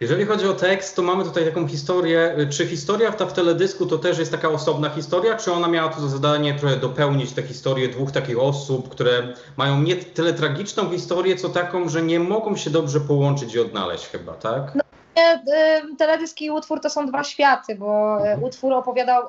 Jeżeli 0.00 0.24
chodzi 0.24 0.46
o 0.48 0.54
tekst, 0.54 0.96
to 0.96 1.02
mamy 1.02 1.24
tutaj 1.24 1.44
taką 1.44 1.68
historię. 1.68 2.36
Czy 2.50 2.66
historia 2.66 3.12
ta 3.12 3.26
w 3.26 3.32
teledysku 3.32 3.86
to 3.86 3.98
też 3.98 4.18
jest 4.18 4.30
taka 4.32 4.48
osobna 4.48 4.90
historia, 4.90 5.36
czy 5.36 5.52
ona 5.52 5.68
miała 5.68 5.88
tu 5.92 6.00
za 6.00 6.08
zadanie 6.08 6.54
trochę 6.54 6.76
dopełnić 6.76 7.32
tę 7.32 7.42
historię 7.42 7.88
dwóch 7.88 8.12
takich 8.12 8.38
osób, 8.38 8.88
które 8.88 9.34
mają 9.56 9.80
nie 9.82 9.96
tyle 9.96 10.32
tragiczną 10.34 10.90
historię, 10.90 11.36
co 11.36 11.48
taką, 11.48 11.88
że 11.88 12.02
nie 12.02 12.20
mogą 12.20 12.56
się 12.56 12.70
dobrze 12.70 13.00
połączyć 13.00 13.54
i 13.54 13.60
odnaleźć 13.60 14.06
chyba, 14.06 14.32
tak? 14.32 14.72
E, 15.16 15.20
e, 15.20 15.82
Teledysk 15.98 16.40
i 16.40 16.50
utwór 16.50 16.80
to 16.80 16.90
są 16.90 17.06
dwa 17.06 17.24
światy, 17.24 17.74
bo 17.74 18.18
e, 18.18 18.20
Mhm. 18.22 18.42
utwór 18.44 18.72
opowiadał 18.72 19.22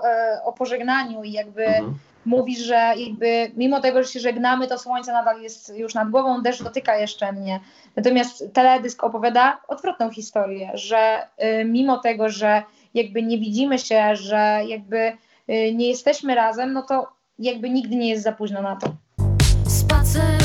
o 0.43 0.53
pożegnaniu 0.53 1.23
i 1.23 1.31
jakby 1.31 1.63
Mhm. 1.65 1.97
Mówi, 2.25 2.57
że 2.57 2.93
jakby 2.97 3.51
mimo 3.57 3.81
tego, 3.81 4.03
że 4.03 4.09
się 4.09 4.19
żegnamy, 4.19 4.67
to 4.67 4.77
słońce 4.77 5.13
nadal 5.13 5.41
jest 5.41 5.77
już 5.77 5.93
nad 5.93 6.09
głową, 6.09 6.41
deszcz 6.41 6.63
dotyka 6.63 6.97
jeszcze 6.97 7.31
mnie. 7.31 7.59
Natomiast 7.95 8.43
teledysk 8.53 9.03
opowiada 9.03 9.61
odwrotną 9.67 10.11
historię, 10.11 10.71
że 10.73 11.27
y, 11.61 11.65
mimo 11.65 11.97
tego, 11.97 12.29
że 12.29 12.63
jakby 12.93 13.23
nie 13.23 13.37
widzimy 13.37 13.79
się, 13.79 14.15
że 14.15 14.61
jakby 14.67 14.97
y, 15.49 15.73
nie 15.75 15.87
jesteśmy 15.87 16.35
razem, 16.35 16.73
no 16.73 16.81
to 16.81 17.07
jakby 17.39 17.69
nigdy 17.69 17.95
nie 17.95 18.09
jest 18.09 18.23
za 18.23 18.31
późno 18.31 18.61
na 18.61 18.75
to. 18.75 18.87
Spaceruję 19.67 20.38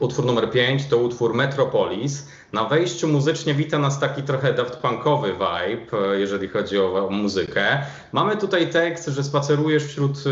Utwór 0.00 0.24
numer 0.24 0.48
5 0.52 0.88
to 0.88 0.98
utwór 0.98 1.34
Metropolis. 1.34 2.26
Na 2.52 2.64
wejściu 2.64 3.08
muzycznie 3.08 3.54
wita 3.54 3.78
nas 3.78 4.00
taki 4.00 4.22
trochę 4.22 4.52
Daft 4.52 4.76
Punkowy 4.76 5.32
vibe, 5.32 5.98
e, 5.98 6.20
jeżeli 6.20 6.48
chodzi 6.48 6.78
o, 6.78 7.08
muzykę. 7.10 7.86
Mamy 8.12 8.36
tutaj 8.36 8.70
tekst, 8.70 9.08
że 9.08 9.24
spacerujesz 9.24 9.84
wśród 9.84 10.12
e, 10.26 10.30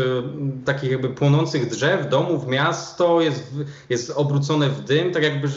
takich 0.65 0.91
jakby 0.91 1.09
płonących 1.09 1.69
drzew, 1.69 2.09
domów, 2.09 2.47
miasto 2.47 3.21
jest, 3.21 3.53
jest 3.89 4.11
obrócone 4.15 4.69
w 4.69 4.81
dym, 4.81 5.11
tak 5.11 5.23
jakby 5.23 5.47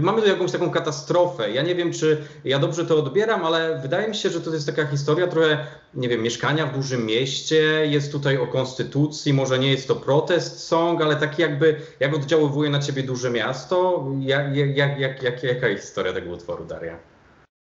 mamy 0.00 0.22
tu 0.22 0.28
jakąś 0.28 0.52
taką 0.52 0.70
katastrofę. 0.70 1.50
Ja 1.50 1.62
nie 1.62 1.74
wiem, 1.74 1.92
czy 1.92 2.24
ja 2.44 2.58
dobrze 2.58 2.86
to 2.86 2.96
odbieram, 2.96 3.44
ale 3.44 3.78
wydaje 3.82 4.08
mi 4.08 4.14
się, 4.14 4.30
że 4.30 4.40
to 4.40 4.54
jest 4.54 4.66
taka 4.66 4.86
historia 4.86 5.26
trochę, 5.26 5.66
nie 5.94 6.08
wiem, 6.08 6.22
mieszkania 6.22 6.66
w 6.66 6.74
dużym 6.74 7.06
mieście, 7.06 7.86
jest 7.86 8.12
tutaj 8.12 8.38
o 8.38 8.46
konstytucji, 8.46 9.32
może 9.32 9.58
nie 9.58 9.70
jest 9.70 9.88
to 9.88 9.96
protest 9.96 10.66
song, 10.66 11.02
ale 11.02 11.16
taki 11.16 11.42
jakby, 11.42 11.76
jak 12.00 12.14
oddziaływuje 12.14 12.70
na 12.70 12.78
ciebie 12.78 13.02
duże 13.02 13.30
miasto? 13.30 14.06
Jak, 14.20 14.56
jak, 14.56 14.98
jak, 14.98 15.22
jak, 15.22 15.42
jaka 15.42 15.68
jest 15.68 15.91
historia 15.92 16.12
tego 16.12 16.30
utworu, 16.30 16.64
Daria? 16.64 16.98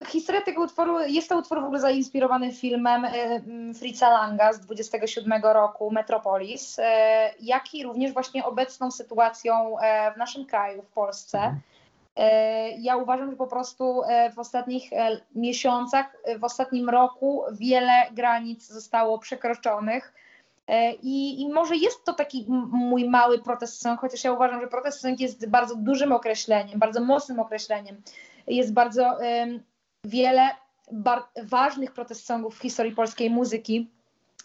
Historia 0.06 0.42
tego 0.42 0.62
utworu, 0.62 1.00
jest 1.00 1.28
to 1.28 1.38
utwór 1.38 1.60
w 1.60 1.64
ogóle 1.64 1.80
zainspirowany 1.80 2.52
filmem 2.52 3.04
mm, 3.04 3.74
Fritza 3.74 4.10
Langa 4.10 4.52
z 4.52 4.60
27 4.60 5.42
roku, 5.42 5.90
Metropolis, 5.90 6.78
y, 6.78 6.82
jak 7.40 7.74
i 7.74 7.82
również 7.82 8.12
właśnie 8.12 8.44
obecną 8.44 8.90
sytuacją 8.90 9.78
e, 9.78 10.12
w 10.14 10.16
naszym 10.16 10.46
kraju, 10.46 10.82
w 10.82 10.88
Polsce. 10.88 11.56
E, 12.16 12.70
Ja 12.70 12.96
uważam, 12.96 13.30
że 13.30 13.36
po 13.36 13.46
prostu 13.46 14.02
e, 14.02 14.32
w 14.32 14.38
ostatnich 14.38 14.92
e, 14.92 15.20
miesiącach, 15.34 16.16
e, 16.24 16.38
w 16.38 16.44
ostatnim 16.44 16.88
roku 16.90 17.44
wiele 17.52 17.92
granic 18.12 18.66
zostało 18.66 19.18
przekroczonych. 19.18 20.12
E, 20.68 20.92
I, 20.92 21.42
I 21.42 21.48
może 21.48 21.76
jest 21.76 22.04
to 22.04 22.12
taki 22.12 22.46
mój 22.72 23.08
mały 23.08 23.38
protest 23.38 23.82
song, 23.82 24.00
chociaż 24.00 24.24
ja 24.24 24.32
uważam, 24.32 24.60
że 24.60 24.66
protest 24.66 25.00
song 25.00 25.20
jest 25.20 25.48
bardzo 25.48 25.76
dużym 25.76 26.12
określeniem, 26.12 26.78
bardzo 26.78 27.00
mocnym 27.00 27.38
określeniem. 27.40 28.02
Jest 28.46 28.72
bardzo 28.72 29.22
em, 29.22 29.62
wiele 30.04 30.50
bar- 30.92 31.24
ważnych 31.42 31.92
protest 31.92 32.26
songów 32.26 32.58
w 32.58 32.62
historii 32.62 32.92
polskiej 32.92 33.30
muzyki, 33.30 33.90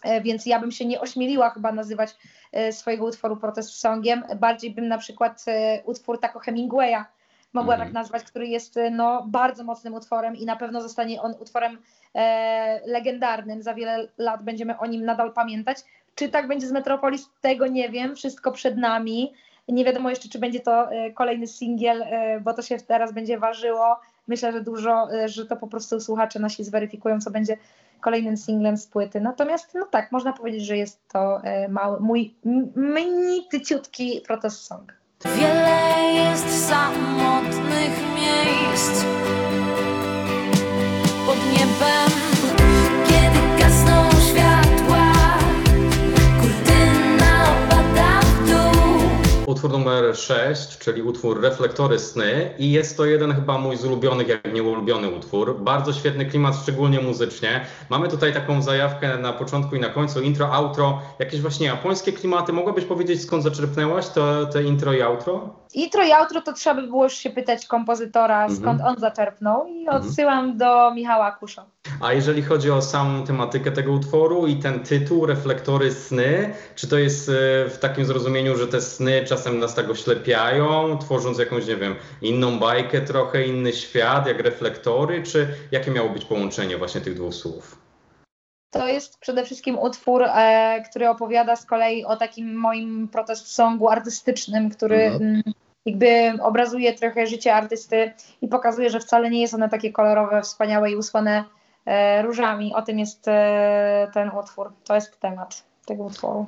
e, 0.02 0.20
więc 0.20 0.46
ja 0.46 0.60
bym 0.60 0.70
się 0.72 0.86
nie 0.86 1.00
ośmieliła 1.00 1.50
chyba 1.50 1.72
nazywać 1.72 2.16
e, 2.52 2.72
swojego 2.72 3.04
utworu 3.04 3.36
protest 3.36 3.70
songiem. 3.70 4.24
Bardziej 4.36 4.70
bym 4.70 4.88
na 4.88 4.98
przykład 4.98 5.44
utwór 5.84 6.20
Taco 6.20 6.38
Hemingwaya 6.38 7.04
mogła 7.52 7.74
Mhm. 7.74 7.88
tak 7.88 7.94
nazwać, 7.94 8.22
który 8.22 8.46
jest 8.46 8.78
no, 8.90 9.24
bardzo 9.26 9.64
mocnym 9.64 9.94
utworem 9.94 10.36
i 10.36 10.46
na 10.46 10.56
pewno 10.56 10.80
zostanie 10.82 11.22
on 11.22 11.34
utworem 11.40 11.78
e, 12.14 12.80
legendarnym. 12.86 13.62
Za 13.62 13.74
wiele 13.74 14.08
lat 14.18 14.42
będziemy 14.42 14.78
o 14.78 14.86
nim 14.86 15.04
nadal 15.04 15.32
pamiętać. 15.32 15.78
Czy 16.14 16.28
tak 16.28 16.48
będzie 16.48 16.66
z 16.66 16.72
Metropolis? 16.72 17.30
Tego 17.40 17.66
nie 17.66 17.88
wiem. 17.88 18.16
Wszystko 18.16 18.52
przed 18.52 18.76
nami. 18.76 19.32
Nie 19.68 19.84
wiadomo 19.84 20.10
jeszcze, 20.10 20.28
czy 20.28 20.38
będzie 20.38 20.60
to 20.60 20.92
e, 20.92 21.12
kolejny 21.12 21.46
singiel, 21.46 22.02
e, 22.02 22.40
bo 22.40 22.54
to 22.54 22.62
się 22.62 22.76
teraz 22.78 23.12
będzie 23.12 23.38
ważyło. 23.38 24.00
Myślę, 24.28 24.52
że 24.52 24.60
dużo, 24.60 25.12
e, 25.14 25.28
że 25.28 25.46
to 25.46 25.56
po 25.56 25.66
prostu 25.66 26.00
słuchacze 26.00 26.38
nasi 26.38 26.64
zweryfikują, 26.64 27.20
co 27.20 27.30
będzie 27.30 27.56
kolejnym 28.00 28.36
singlem 28.36 28.76
z 28.76 28.86
płyty. 28.86 29.20
Natomiast, 29.20 29.74
no 29.74 29.86
tak, 29.86 30.12
można 30.12 30.32
powiedzieć, 30.32 30.62
że 30.62 30.76
jest 30.76 31.08
to 31.08 31.42
mały, 31.68 32.00
mój 32.00 32.34
mini, 32.76 33.46
tyciutki 33.50 34.22
protest 34.26 34.64
song. 34.64 34.92
Wiele 35.24 36.12
jest 36.14 36.68
samotnych 36.68 37.98
miejsc 38.14 39.04
numer 49.80 50.16
6, 50.16 50.78
czyli 50.78 51.02
utwór 51.02 51.40
Reflektory 51.40 51.98
Sny 51.98 52.50
i 52.58 52.72
jest 52.72 52.96
to 52.96 53.04
jeden 53.04 53.32
chyba 53.34 53.58
mój 53.58 53.76
z 53.76 53.84
ulubionych, 53.84 54.28
jak 54.28 54.54
nie 54.54 54.62
ulubiony 54.62 55.08
utwór. 55.08 55.60
Bardzo 55.60 55.92
świetny 55.92 56.26
klimat, 56.26 56.54
szczególnie 56.62 57.00
muzycznie. 57.00 57.66
Mamy 57.90 58.08
tutaj 58.08 58.32
taką 58.34 58.62
zajawkę 58.62 59.18
na 59.18 59.32
początku 59.32 59.76
i 59.76 59.80
na 59.80 59.88
końcu, 59.88 60.20
intro, 60.20 60.52
outro, 60.52 61.02
jakieś 61.18 61.40
właśnie 61.40 61.66
japońskie 61.66 62.12
klimaty. 62.12 62.52
Mogłabyś 62.52 62.84
powiedzieć 62.84 63.22
skąd 63.22 63.42
zaczerpnęłaś 63.42 64.08
to, 64.08 64.46
te 64.46 64.62
intro 64.62 64.92
i 64.92 65.02
outro? 65.02 65.54
Intro 65.74 66.04
i 66.04 66.12
outro 66.12 66.40
to 66.40 66.52
trzeba 66.52 66.80
by 66.80 66.86
było 66.88 67.04
już 67.04 67.14
się 67.14 67.30
pytać 67.30 67.66
kompozytora, 67.66 68.40
Mhm. 68.42 68.60
skąd 68.60 68.80
on 68.82 69.00
zaczerpnął 69.00 69.66
i 69.66 69.88
odsyłam 69.88 70.56
do 70.58 70.94
Michała 70.94 71.30
Kusza. 71.32 71.64
A 72.00 72.12
jeżeli 72.12 72.42
chodzi 72.42 72.70
o 72.70 72.82
samą 72.82 73.24
tematykę 73.24 73.70
tego 73.72 73.92
utworu 73.92 74.46
i 74.46 74.56
ten 74.56 74.80
tytuł, 74.80 75.26
reflektory 75.26 75.92
sny, 75.92 76.54
czy 76.74 76.88
to 76.88 76.98
jest 76.98 77.28
e, 77.28 77.32
w 77.68 77.78
takim 77.80 78.04
zrozumieniu, 78.04 78.56
że 78.56 78.66
te 78.66 78.80
sny 78.80 79.24
czasem 79.24 79.58
nas 79.58 79.69
tak 79.74 79.90
oślepiają, 79.90 80.98
tworząc 80.98 81.38
jakąś, 81.38 81.66
nie 81.66 81.76
wiem, 81.76 81.94
inną 82.22 82.58
bajkę, 82.58 83.00
trochę 83.00 83.46
inny 83.46 83.72
świat, 83.72 84.26
jak 84.26 84.40
reflektory, 84.40 85.22
czy 85.22 85.48
jakie 85.70 85.90
miało 85.90 86.08
być 86.08 86.24
połączenie 86.24 86.76
właśnie 86.76 87.00
tych 87.00 87.14
dwóch 87.14 87.34
słów? 87.34 87.78
To 88.70 88.88
jest 88.88 89.18
przede 89.18 89.44
wszystkim 89.44 89.78
utwór, 89.78 90.22
e, 90.22 90.82
który 90.90 91.08
opowiada 91.08 91.56
z 91.56 91.66
kolei 91.66 92.04
o 92.04 92.16
takim 92.16 92.54
moim 92.54 93.08
protest 93.08 93.52
songu 93.52 93.88
artystycznym, 93.88 94.70
który 94.70 94.96
Mhm. 94.96 95.22
mm, 95.22 95.42
jakby 95.86 96.32
obrazuje 96.42 96.92
trochę 96.94 97.26
życie 97.26 97.54
artysty 97.54 98.12
i 98.42 98.48
pokazuje, 98.48 98.90
że 98.90 99.00
wcale 99.00 99.30
nie 99.30 99.40
jest 99.40 99.54
one 99.54 99.68
takie 99.68 99.92
kolorowe, 99.92 100.42
wspaniałe 100.42 100.90
i 100.90 100.96
usłane 100.96 101.44
e, 101.86 102.22
różami. 102.22 102.74
O 102.74 102.82
tym 102.82 102.98
jest 102.98 103.28
e, 103.28 104.10
ten 104.14 104.30
utwór. 104.30 104.72
To 104.84 104.94
jest 104.94 105.20
temat 105.20 105.64
tego 105.86 106.04
utworu. 106.04 106.46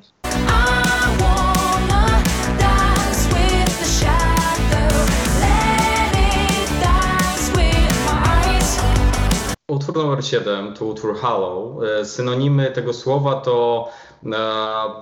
Utwór 9.69 9.97
numer 9.97 10.25
7 10.25 10.75
to 10.75 10.85
utwór 10.85 11.17
Hollow. 11.17 11.83
E, 11.83 12.05
Synonimy 12.05 12.71
tego 12.71 12.93
słowa 12.93 13.35
to 13.35 13.89
e, 14.25 14.29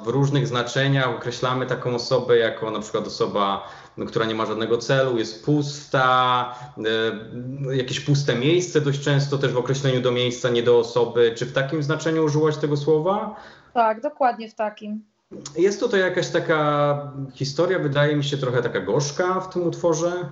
w 0.04 0.08
różnych 0.08 0.46
znaczeniach 0.46 1.08
określamy 1.08 1.66
taką 1.66 1.94
osobę 1.94 2.38
jako 2.38 2.70
na 2.70 2.80
przykład 2.80 3.06
osoba, 3.06 3.68
no, 3.96 4.06
która 4.06 4.26
nie 4.26 4.34
ma 4.34 4.46
żadnego 4.46 4.78
celu, 4.78 5.18
jest 5.18 5.44
pusta, 5.44 6.54
e, 7.70 7.76
jakieś 7.76 8.00
puste 8.00 8.34
miejsce 8.34 8.80
dość 8.80 9.00
często 9.00 9.38
też 9.38 9.52
w 9.52 9.58
określeniu 9.58 10.00
do 10.00 10.12
miejsca, 10.12 10.48
nie 10.48 10.62
do 10.62 10.78
osoby. 10.78 11.34
Czy 11.36 11.46
w 11.46 11.52
takim 11.52 11.82
znaczeniu 11.82 12.24
użyłaś 12.24 12.56
tego 12.56 12.76
słowa? 12.76 13.36
Tak, 13.74 14.00
dokładnie 14.00 14.48
w 14.48 14.54
takim. 14.54 15.04
Jest 15.56 15.80
tutaj 15.80 16.00
jakaś 16.00 16.28
taka 16.28 17.12
historia, 17.34 17.78
wydaje 17.78 18.16
mi 18.16 18.24
się 18.24 18.36
trochę 18.36 18.62
taka 18.62 18.80
gorzka 18.80 19.40
w 19.40 19.52
tym 19.52 19.66
utworze. 19.66 20.28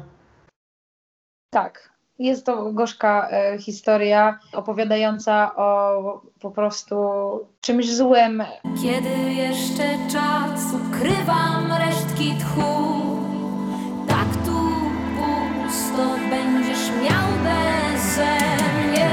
Tak. 1.50 1.98
Jest 2.18 2.46
to 2.46 2.72
gorzka 2.72 3.28
e, 3.30 3.58
historia 3.58 4.38
opowiadająca 4.52 5.56
o 5.56 6.22
po 6.40 6.50
prostu 6.50 6.96
czymś 7.60 7.94
złym, 7.94 8.42
Kiedy 8.82 9.32
jeszcze 9.32 9.98
czas 10.12 10.60
ukrywam 10.75 11.72
resztki 11.87 12.34
tchu, 12.38 12.88
tak 14.08 14.28
tu 14.44 14.58
pusto 15.16 16.16
będziesz 16.30 16.90
miał 17.02 17.28
beze 17.44 18.37
mnie. 18.88 19.12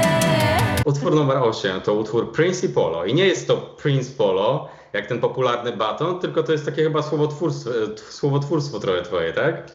Utwór 0.84 1.14
numer 1.14 1.36
8 1.36 1.80
to 1.80 1.94
utwór 1.94 2.32
Prince 2.32 2.64
i 2.64 2.68
Polo. 2.68 3.04
I 3.04 3.14
nie 3.14 3.26
jest 3.26 3.46
to 3.46 3.56
Prince 3.56 4.10
Polo, 4.10 4.68
jak 4.92 5.06
ten 5.06 5.20
popularny 5.20 5.72
baton, 5.72 6.20
tylko 6.20 6.42
to 6.42 6.52
jest 6.52 6.64
takie 6.64 6.82
chyba 6.82 7.02
słowotwórstwo, 7.02 7.70
e, 7.70 7.98
słowotwórstwo 8.10 8.80
trochę 8.80 9.02
twoje, 9.02 9.32
tak? 9.32 9.72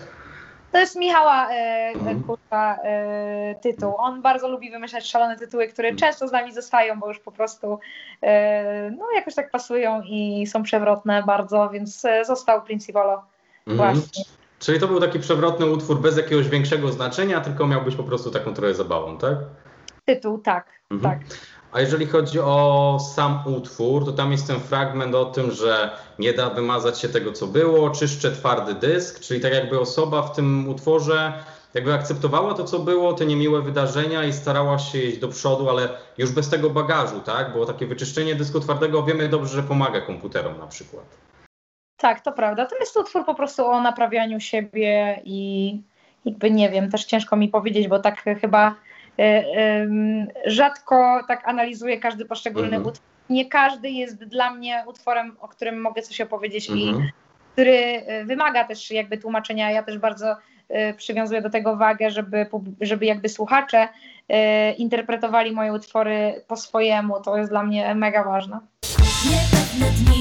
To 0.72 0.78
jest 0.80 0.96
Michała 0.96 1.50
e, 1.52 1.92
Mhm. 1.96 2.24
Kurwa 2.24 2.78
e, 2.84 3.56
tytuł. 3.62 3.94
On 3.98 4.22
bardzo 4.22 4.48
lubi 4.50 4.72
wymyślać 4.72 5.10
szalone 5.10 5.38
tytuły, 5.38 5.68
które 5.68 5.96
często 5.96 6.28
z 6.28 6.32
nami 6.32 6.54
zostają, 6.54 7.00
bo 7.00 7.08
już 7.08 7.20
po 7.20 7.32
prostu 7.32 7.80
e, 8.24 8.92
no, 8.98 9.06
jakoś 9.16 9.36
tak 9.36 9.52
pasują 9.52 10.02
i 10.02 10.48
są 10.48 10.64
przewrotne 10.64 11.24
bardzo, 11.24 11.70
więc 11.70 12.06
e, 12.06 12.26
został 12.26 12.62
Principolo 12.62 13.24
Mhm. 13.68 13.96
właśnie. 13.96 14.24
Czyli 14.60 14.80
to 14.80 14.88
był 14.88 15.00
taki 15.00 15.20
przewrotny 15.20 15.66
utwór 15.66 16.02
bez 16.02 16.18
jakiegoś 16.18 16.50
większego 16.50 16.92
znaczenia, 16.92 17.42
tylko 17.42 17.68
miał 17.68 17.82
być 17.82 17.96
po 17.96 18.04
prostu 18.04 18.32
taką 18.32 18.54
trochę 18.54 18.74
zabawą, 18.74 19.18
tak? 19.18 19.38
Tytuł, 20.06 20.38
tak, 20.38 20.66
Mhm. 20.92 21.20
tak. 21.20 21.38
A 21.72 21.82
jeżeli 21.82 22.06
chodzi 22.06 22.40
o 22.40 22.98
sam 23.16 23.40
utwór, 23.46 24.06
to 24.06 24.12
tam 24.12 24.32
jest 24.32 24.48
ten 24.48 24.60
fragment 24.60 25.16
o 25.16 25.26
tym, 25.26 25.52
że 25.52 25.90
nie 26.20 26.34
da 26.34 26.50
wymazać 26.50 27.00
się 27.00 27.10
tego, 27.10 27.32
co 27.32 27.48
było, 27.48 27.90
czyszczę 27.90 28.32
twardy 28.32 28.74
dysk, 28.74 29.20
czyli 29.20 29.42
tak 29.42 29.54
jakby 29.54 29.80
osoba 29.80 30.22
w 30.22 30.36
tym 30.36 30.70
utworze 30.70 31.34
jakby 31.74 31.94
akceptowała 31.94 32.54
to, 32.54 32.64
co 32.64 32.80
było, 32.80 33.14
te 33.14 33.26
niemiłe 33.26 33.62
wydarzenia 33.62 34.24
i 34.24 34.34
starała 34.34 34.80
się 34.80 34.98
iść 34.98 35.18
do 35.18 35.28
przodu, 35.28 35.70
ale 35.70 35.90
już 36.18 36.32
bez 36.32 36.50
tego 36.50 36.70
bagażu, 36.70 37.20
tak? 37.20 37.54
Bo 37.54 37.66
takie 37.66 37.86
wyczyszczenie 37.86 38.36
dysku 38.36 38.60
twardego 38.60 39.04
wiemy 39.04 39.30
dobrze, 39.30 39.56
że 39.56 39.64
pomaga 39.64 40.02
komputerom 40.02 40.58
na 40.58 40.68
przykład. 40.68 41.06
Tak, 41.98 42.22
to 42.22 42.32
prawda. 42.32 42.66
To 42.66 42.76
jest 42.76 42.98
utwór 42.98 43.26
po 43.26 43.36
prostu 43.36 43.66
o 43.66 43.82
naprawianiu 43.82 44.40
siebie 44.40 45.22
i 45.26 45.82
jakby 46.26 46.52
nie 46.52 46.70
wiem, 46.70 46.92
też 46.92 47.06
ciężko 47.06 47.36
mi 47.36 47.50
powiedzieć, 47.50 47.88
bo 47.88 48.00
tak 48.00 48.24
chyba 48.42 48.76
rzadko 50.46 51.22
tak 51.28 51.48
analizuję 51.48 52.00
każdy 52.00 52.26
poszczególny 52.26 52.68
Mhm. 52.68 52.86
utwór. 52.86 53.06
Nie 53.30 53.46
każdy 53.46 53.90
jest 53.90 54.24
dla 54.26 54.52
mnie 54.54 54.84
utworem, 54.88 55.36
o 55.42 55.48
którym 55.48 55.82
mogę 55.82 56.02
coś 56.02 56.22
opowiedzieć 56.22 56.70
i 56.70 56.88
Mhm. 56.90 57.10
który 57.54 57.76
e, 57.76 58.26
wymaga 58.26 58.64
też 58.64 58.92
jakby 58.92 59.18
tłumaczenia. 59.18 59.72
Ja 59.72 59.84
też 59.84 59.98
bardzo 59.98 60.36
e, 60.70 60.94
przywiązuję 60.94 61.42
do 61.42 61.50
tego 61.50 61.76
wagę, 61.76 62.12
żeby, 62.12 62.46
żeby 62.82 63.06
jakby 63.06 63.30
słuchacze 63.30 63.88
e, 64.30 64.72
interpretowali 64.74 65.52
moje 65.52 65.74
utwory 65.74 66.44
po 66.48 66.56
swojemu. 66.56 67.22
To 67.22 67.38
jest 67.38 67.50
dla 67.50 67.64
mnie 67.64 67.96
mega 67.96 68.24
ważne. 68.24 68.60
Niepewne 69.26 69.92
dni, 69.98 70.21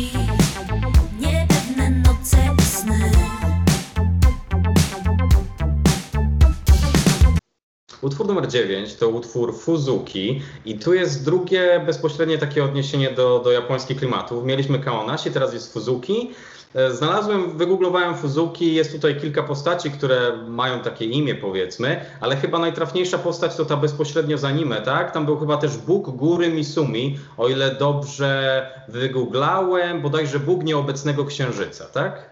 Utwór 8.02 8.26
numer 8.26 8.48
9 8.48 8.94
to 8.94 9.08
utwór 9.08 9.54
Fuzuki 9.58 10.42
i 10.64 10.78
tu 10.78 10.94
jest 10.94 11.24
drugie 11.24 11.82
bezpośrednie 11.86 12.38
takie 12.38 12.64
odniesienie 12.64 13.10
do, 13.10 13.38
do 13.38 13.52
japońskich 13.52 13.98
klimatów. 13.98 14.44
Mieliśmy 14.44 14.78
Kaonashi, 14.78 15.30
teraz 15.30 15.54
jest 15.54 15.72
Fuzuki. 15.72 16.30
E, 16.74 16.90
Znalazłem, 16.90 17.58
wygooglowałem 17.58 18.14
Fuzuki, 18.14 18.74
jest 18.74 18.92
tutaj 18.92 19.20
kilka 19.20 19.42
postaci, 19.42 19.90
które 19.90 20.36
mają 20.48 20.80
takie 20.80 21.04
imię 21.04 21.34
powiedzmy, 21.34 22.04
ale 22.20 22.36
chyba 22.36 22.58
najtrafniejsza 22.58 23.18
postać 23.18 23.56
to 23.56 23.64
ta 23.64 23.76
bezpośrednio 23.76 24.38
z 24.38 24.44
anime, 24.44 24.82
tak? 24.82 25.10
Tam 25.10 25.26
był 25.26 25.38
chyba 25.38 25.56
też 25.56 25.76
Bóg 25.76 26.10
Góry 26.10 26.48
Misumi, 26.48 27.18
o 27.38 27.48
ile 27.48 27.74
dobrze 27.74 28.66
wygooglałem, 28.88 30.00
bodajże 30.02 30.38
Bóg 30.38 30.64
nieobecnego 30.64 31.24
księżyca, 31.24 31.84
tak? 31.84 32.30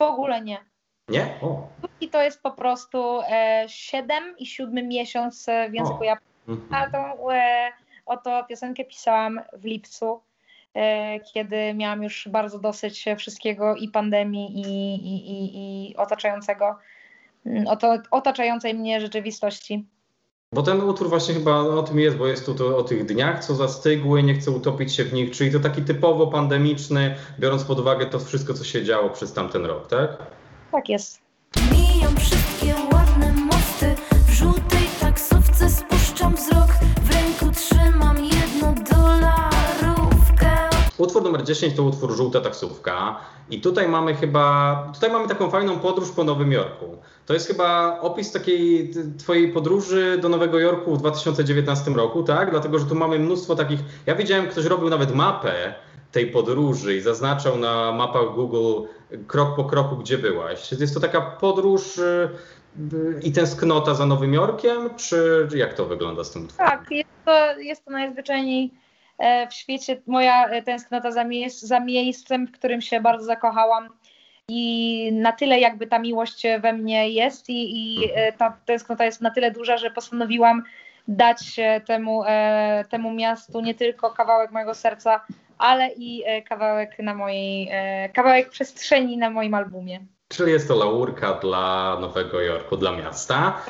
W 0.00 0.02
ogóle 0.02 0.40
nie. 0.40 0.73
Nie? 1.08 1.38
O. 1.42 1.68
I 2.00 2.08
to 2.08 2.22
jest 2.22 2.42
po 2.42 2.50
prostu 2.50 3.20
e, 3.28 3.64
7 3.68 4.34
i 4.38 4.46
7 4.46 4.88
miesiąc 4.88 5.48
e, 5.48 5.70
w 5.70 5.74
języku 5.74 6.00
O. 6.00 6.04
japońskim. 6.04 6.34
Mhm. 6.48 6.74
A 6.74 6.90
tą 6.90 7.30
e, 7.30 7.72
oto 8.06 8.44
piosenkę 8.48 8.84
pisałam 8.84 9.40
w 9.52 9.64
lipcu, 9.64 10.20
e, 10.74 11.20
kiedy 11.20 11.74
miałam 11.74 12.02
już 12.02 12.28
bardzo 12.28 12.58
dosyć 12.58 13.04
wszystkiego 13.18 13.76
i 13.76 13.88
pandemii, 13.88 14.60
i, 14.60 14.94
i, 14.94 15.30
i, 15.30 15.90
i 15.90 15.96
otaczającego, 15.96 16.78
mm, 17.46 17.66
oto, 17.66 17.96
otaczającej 18.10 18.74
mnie 18.74 19.00
rzeczywistości. 19.00 19.86
Bo 20.52 20.62
ten 20.62 20.80
utwór 20.80 21.08
właśnie 21.08 21.34
chyba 21.34 21.60
o 21.60 21.82
tym 21.82 21.98
jest, 21.98 22.16
bo 22.16 22.26
jest 22.26 22.46
tu 22.46 22.54
to, 22.54 22.76
o 22.76 22.82
tych 22.82 23.06
dniach, 23.06 23.44
co 23.44 23.54
zastygły, 23.54 24.22
nie 24.22 24.34
chcę 24.34 24.50
utopić 24.50 24.94
się 24.94 25.04
w 25.04 25.12
nich, 25.12 25.30
czyli 25.30 25.52
to 25.52 25.60
taki 25.60 25.82
typowo 25.82 26.26
pandemiczny, 26.26 27.14
biorąc 27.38 27.64
pod 27.64 27.80
uwagę 27.80 28.06
to 28.06 28.18
wszystko, 28.18 28.54
co 28.54 28.64
się 28.64 28.84
działo 28.84 29.10
przez 29.10 29.32
tamten 29.32 29.66
rok, 29.66 29.86
tak? 29.86 30.16
Tak 30.74 30.88
jest. 30.88 31.20
Mijam 31.72 32.16
wszystkie 32.16 32.74
ładne 32.92 33.32
mosty 33.32 33.94
W 34.28 34.32
żółtej 34.32 34.88
taksówce 35.00 35.70
spuszczam 35.70 36.34
wzrok 36.34 36.68
W 37.02 37.14
ręku 37.14 37.54
trzymam 37.54 38.16
jedną 38.24 38.74
dolarówkę 38.74 40.70
Utwór 40.98 41.22
numer 41.22 41.44
10 41.44 41.76
to 41.76 41.82
utwór 41.82 42.16
Żółta 42.16 42.40
taksówka 42.40 43.16
i 43.50 43.60
tutaj 43.60 43.88
mamy 43.88 44.14
chyba, 44.14 44.76
tutaj 44.94 45.10
mamy 45.10 45.28
taką 45.28 45.50
fajną 45.50 45.78
podróż 45.78 46.10
po 46.10 46.24
Nowym 46.24 46.52
Jorku. 46.52 46.86
To 47.26 47.34
jest 47.34 47.46
chyba 47.46 48.00
opis 48.00 48.32
takiej 48.32 48.90
twojej 49.18 49.52
podróży 49.52 50.18
do 50.22 50.28
Nowego 50.28 50.58
Jorku 50.58 50.94
w 50.94 50.98
2019 50.98 51.90
roku, 51.90 52.22
tak? 52.22 52.50
Dlatego, 52.50 52.78
że 52.78 52.84
tu 52.84 52.94
mamy 52.94 53.18
mnóstwo 53.18 53.56
takich, 53.56 53.80
ja 54.06 54.14
widziałem, 54.14 54.48
ktoś 54.48 54.64
robił 54.64 54.90
nawet 54.90 55.14
mapę 55.14 55.74
tej 56.14 56.26
podróży 56.26 56.96
i 56.96 57.00
zaznaczał 57.00 57.58
na 57.58 57.92
mapach 57.92 58.34
Google 58.34 58.82
krok 59.26 59.56
po 59.56 59.64
kroku, 59.64 59.96
gdzie 59.96 60.18
byłaś. 60.18 60.72
Jest 60.72 60.94
to 60.94 61.00
taka 61.00 61.20
podróż 61.20 61.98
y, 61.98 62.28
y, 62.92 63.20
i 63.22 63.32
tęsknota 63.32 63.94
za 63.94 64.06
Nowym 64.06 64.34
Jorkiem, 64.34 64.94
czy 64.96 65.48
jak 65.54 65.74
to 65.74 65.86
wygląda 65.86 66.24
z 66.24 66.30
tym? 66.30 66.48
Tak, 66.58 66.86
jest 66.90 67.10
to, 67.24 67.58
jest 67.58 67.84
to 67.84 67.90
najzwyczajniej 67.90 68.70
e, 69.18 69.48
w 69.48 69.54
świecie 69.54 70.02
moja 70.06 70.46
e, 70.46 70.62
tęsknota 70.62 71.12
za, 71.12 71.24
miejsc, 71.24 71.62
za 71.62 71.80
miejscem, 71.80 72.46
w 72.46 72.52
którym 72.52 72.80
się 72.80 73.00
bardzo 73.00 73.24
zakochałam. 73.24 73.88
i 74.48 75.10
na 75.12 75.32
tyle 75.32 75.60
jakby 75.60 75.86
ta 75.86 75.98
miłość 75.98 76.42
we 76.60 76.72
mnie 76.72 77.10
jest 77.10 77.48
i, 77.48 77.76
i 77.76 78.10
e, 78.14 78.32
ta 78.32 78.56
tęsknota 78.66 79.04
jest 79.04 79.20
na 79.20 79.30
tyle 79.30 79.50
duża, 79.50 79.76
że 79.76 79.90
postanowiłam 79.90 80.62
dać 81.08 81.60
temu, 81.86 82.22
temu 82.88 83.14
miastu 83.14 83.60
nie 83.60 83.74
tylko 83.74 84.10
kawałek 84.10 84.50
mojego 84.50 84.74
serca, 84.74 85.20
ale 85.58 85.90
i 85.96 86.22
e, 86.26 86.42
kawałek 86.42 86.98
na 86.98 87.14
mojej, 87.14 87.68
e, 87.72 88.08
kawałek 88.08 88.50
przestrzeni 88.50 89.16
na 89.16 89.30
moim 89.30 89.54
albumie. 89.54 90.06
Czyli 90.28 90.52
jest 90.52 90.68
to 90.68 90.74
laurka 90.74 91.32
dla 91.32 91.96
Nowego 92.00 92.40
Jorku, 92.40 92.76
dla 92.76 92.92
miasta. 92.92 93.62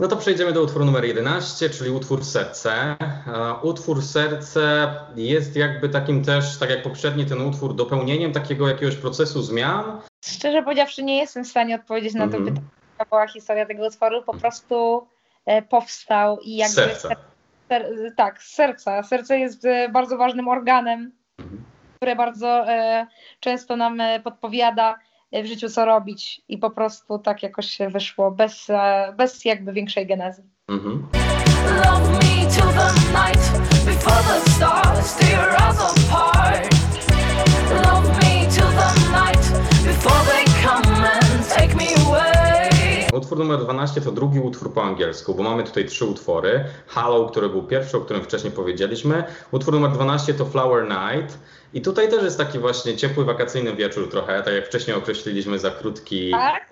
No 0.00 0.08
to 0.08 0.16
przejdziemy 0.16 0.52
do 0.52 0.62
utworu 0.62 0.84
numer 0.84 1.04
11, 1.04 1.70
czyli 1.70 1.90
utwór 1.90 2.24
Serce. 2.24 2.72
E, 2.72 3.54
Utwór 3.62 4.02
Serce 4.02 4.94
jest 5.16 5.56
jakby 5.56 5.88
takim 5.88 6.24
też, 6.24 6.58
tak 6.58 6.70
jak 6.70 6.82
poprzedni 6.82 7.26
ten 7.26 7.40
utwór, 7.40 7.74
dopełnieniem 7.74 8.32
takiego 8.32 8.68
jakiegoś 8.68 8.96
procesu 8.96 9.42
zmian. 9.42 10.00
Szczerze 10.24 10.62
powiedziawszy, 10.62 11.02
nie 11.02 11.18
jestem 11.18 11.44
w 11.44 11.48
stanie 11.48 11.74
odpowiedzieć 11.74 12.14
na 12.14 12.28
to 12.28 12.36
Mhm. 12.36 12.44
pytanie, 12.44 12.66
jaka 12.98 13.08
była 13.10 13.26
historia 13.26 13.66
tego 13.66 13.86
utworu. 13.86 14.22
Po 14.22 14.34
prostu 14.34 15.06
e, 15.46 15.62
powstał 15.62 16.38
i 16.40 16.56
jakby. 16.56 16.74
Serca. 16.74 17.08
Ser, 17.68 17.86
tak, 18.16 18.42
z 18.42 18.54
serca. 18.54 19.02
Serce 19.02 19.38
jest 19.38 19.64
e, 19.64 19.88
bardzo 19.88 20.16
ważnym 20.16 20.48
organem, 20.48 21.12
Mhm. 21.38 21.62
które 21.96 22.16
bardzo 22.16 22.64
często 23.40 23.76
nam 23.76 24.02
podpowiada 24.24 24.98
w 25.32 25.46
życiu, 25.46 25.68
co 25.68 25.84
robić. 25.84 26.42
I 26.48 26.58
po 26.58 26.70
prostu 26.70 27.18
tak 27.18 27.42
jakoś 27.42 27.66
się 27.66 27.88
wyszło, 27.88 28.30
bez, 28.30 28.70
e, 28.70 29.14
bez 29.16 29.44
jakby 29.44 29.72
większej 29.72 30.06
genezy. 30.06 30.42
Mhm. 30.68 31.08
Utwór 43.12 43.38
numer 43.38 43.58
12 43.58 44.00
to 44.00 44.12
drugi 44.12 44.40
utwór 44.40 44.72
po 44.72 44.84
angielsku, 44.84 45.34
bo 45.34 45.42
mamy 45.42 45.64
tutaj 45.64 45.84
trzy 45.84 46.04
utwory. 46.04 46.64
Hello, 46.86 47.26
który 47.26 47.48
był 47.48 47.62
pierwszy, 47.62 47.96
o 47.96 48.00
którym 48.00 48.22
wcześniej 48.22 48.52
powiedzieliśmy. 48.52 49.24
Utwór 49.50 49.74
numer 49.74 49.90
12 49.90 50.34
to 50.34 50.44
Flower 50.44 50.84
Night. 50.84 51.38
I 51.74 51.82
tutaj 51.82 52.08
też 52.08 52.22
jest 52.22 52.38
taki 52.38 52.58
właśnie 52.58 52.96
ciepły, 52.96 53.24
wakacyjny 53.24 53.74
wieczór 53.74 54.10
trochę, 54.10 54.42
tak 54.42 54.54
jak 54.54 54.66
wcześniej 54.66 54.96
określiliśmy 54.96 55.58
za 55.58 55.70
krótki. 55.70 56.30
Tak? 56.30 56.70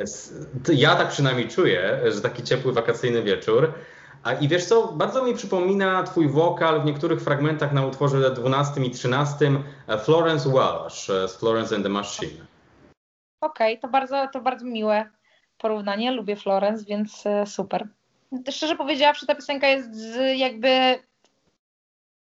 Ja 0.75 0.97
tak 0.97 1.09
przynajmniej 1.09 1.49
czuję, 1.49 2.01
że 2.15 2.21
taki 2.21 2.43
ciepły, 2.43 2.73
wakacyjny 2.73 3.23
wieczór. 3.23 3.73
A 4.23 4.33
i 4.33 4.49
wiesz 4.49 4.65
co, 4.65 4.93
bardzo 4.93 5.25
mi 5.25 5.35
przypomina 5.35 6.03
twój 6.03 6.29
wokal 6.29 6.83
w 6.83 6.85
niektórych 6.85 7.21
fragmentach 7.21 7.73
na 7.73 7.87
utworze 7.87 8.31
12 8.31 8.85
i 8.85 8.91
13 8.91 9.51
e, 9.89 9.99
Florence 9.99 10.49
Welsh 10.49 11.11
e, 11.11 11.29
z 11.29 11.37
Florence 11.37 11.75
and 11.75 11.85
the 11.85 11.91
Machine. 11.91 12.47
Okej, 13.41 13.79
to, 13.79 13.89
bardzo, 13.89 14.29
to 14.33 14.41
bardzo 14.41 14.65
miłe 14.65 15.11
porównanie. 15.59 16.13
Lubię 16.13 16.37
Florence, 16.37 16.85
więc 16.85 17.27
e, 17.27 17.47
super. 17.47 17.89
Szczerze 18.51 18.77
powiedziawszy, 18.77 19.27
ta 19.27 19.35
piosenka 19.35 19.69
jest 19.69 19.95
z, 19.95 20.39
jakby 20.39 20.69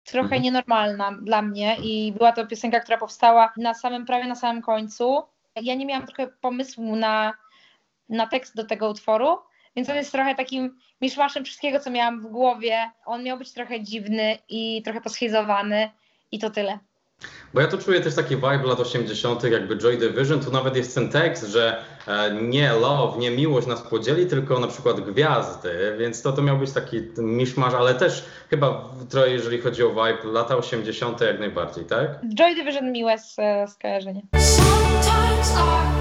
trochę 0.03 0.25
Mhm. 0.25 0.41
nienormalna 0.41 1.11
dla 1.11 1.41
mnie 1.41 1.77
i 1.83 2.11
była 2.11 2.31
to 2.31 2.47
piosenka, 2.47 2.79
która 2.79 2.97
powstała 2.97 3.53
na 3.57 3.73
samym, 3.73 4.05
prawie 4.05 4.27
na 4.27 4.35
samym 4.35 4.61
końcu. 4.61 5.23
Ja 5.55 5.75
nie 5.75 5.85
miałam 5.85 6.07
trochę 6.07 6.27
pomysłu 6.27 6.95
na, 6.95 7.33
na 8.09 8.27
tekst 8.27 8.55
do 8.55 8.65
tego 8.65 8.89
utworu, 8.89 9.37
więc 9.75 9.89
on 9.89 9.95
jest 9.95 10.11
trochę 10.11 10.35
takim 10.35 10.77
miszmaszem 11.01 11.45
wszystkiego, 11.45 11.79
co 11.79 11.91
miałam 11.91 12.21
w 12.21 12.27
głowie. 12.27 12.91
On 13.05 13.23
miał 13.23 13.37
być 13.37 13.53
trochę 13.53 13.81
dziwny 13.81 14.37
i 14.49 14.81
trochę 14.83 15.01
poschizowany 15.01 15.91
i 16.31 16.39
to 16.39 16.49
tyle. 16.49 16.79
Bo 17.53 17.61
ja 17.61 17.67
tu 17.67 17.77
czuję 17.77 18.01
też 18.01 18.15
taki 18.15 18.35
vibe 18.35 18.63
lat 18.63 18.79
80., 18.79 19.43
jakby 19.43 19.77
Joy 19.77 19.97
Division. 19.97 20.39
Tu 20.39 20.51
nawet 20.51 20.75
jest 20.75 20.95
ten 20.95 21.09
tekst, 21.09 21.43
że 21.47 21.83
e, 22.07 22.33
nie 22.41 22.73
love, 22.73 23.17
nie 23.19 23.31
miłość 23.31 23.67
nas 23.67 23.81
podzieli, 23.81 24.25
tylko 24.25 24.59
na 24.59 24.67
przykład 24.67 24.99
gwiazdy, 25.01 25.95
więc 25.99 26.21
to, 26.21 26.31
to 26.33 26.41
miał 26.41 26.57
być 26.57 26.71
taki 26.71 27.01
miszmasz, 27.17 27.73
ale 27.73 27.95
też 27.95 28.25
chyba 28.49 28.89
trochę, 29.09 29.29
jeżeli 29.29 29.61
chodzi 29.61 29.83
o 29.83 29.89
vibe, 29.89 30.17
lata 30.31 30.57
80. 30.57 31.21
jak 31.21 31.39
najbardziej, 31.39 31.85
tak? 31.85 32.09
Joy 32.35 32.55
Division 32.55 32.91
miłe 32.91 33.13
s- 33.13 33.35
skojarzenie. 33.73 34.21
Sometimes 34.35 35.51
I 35.89 35.92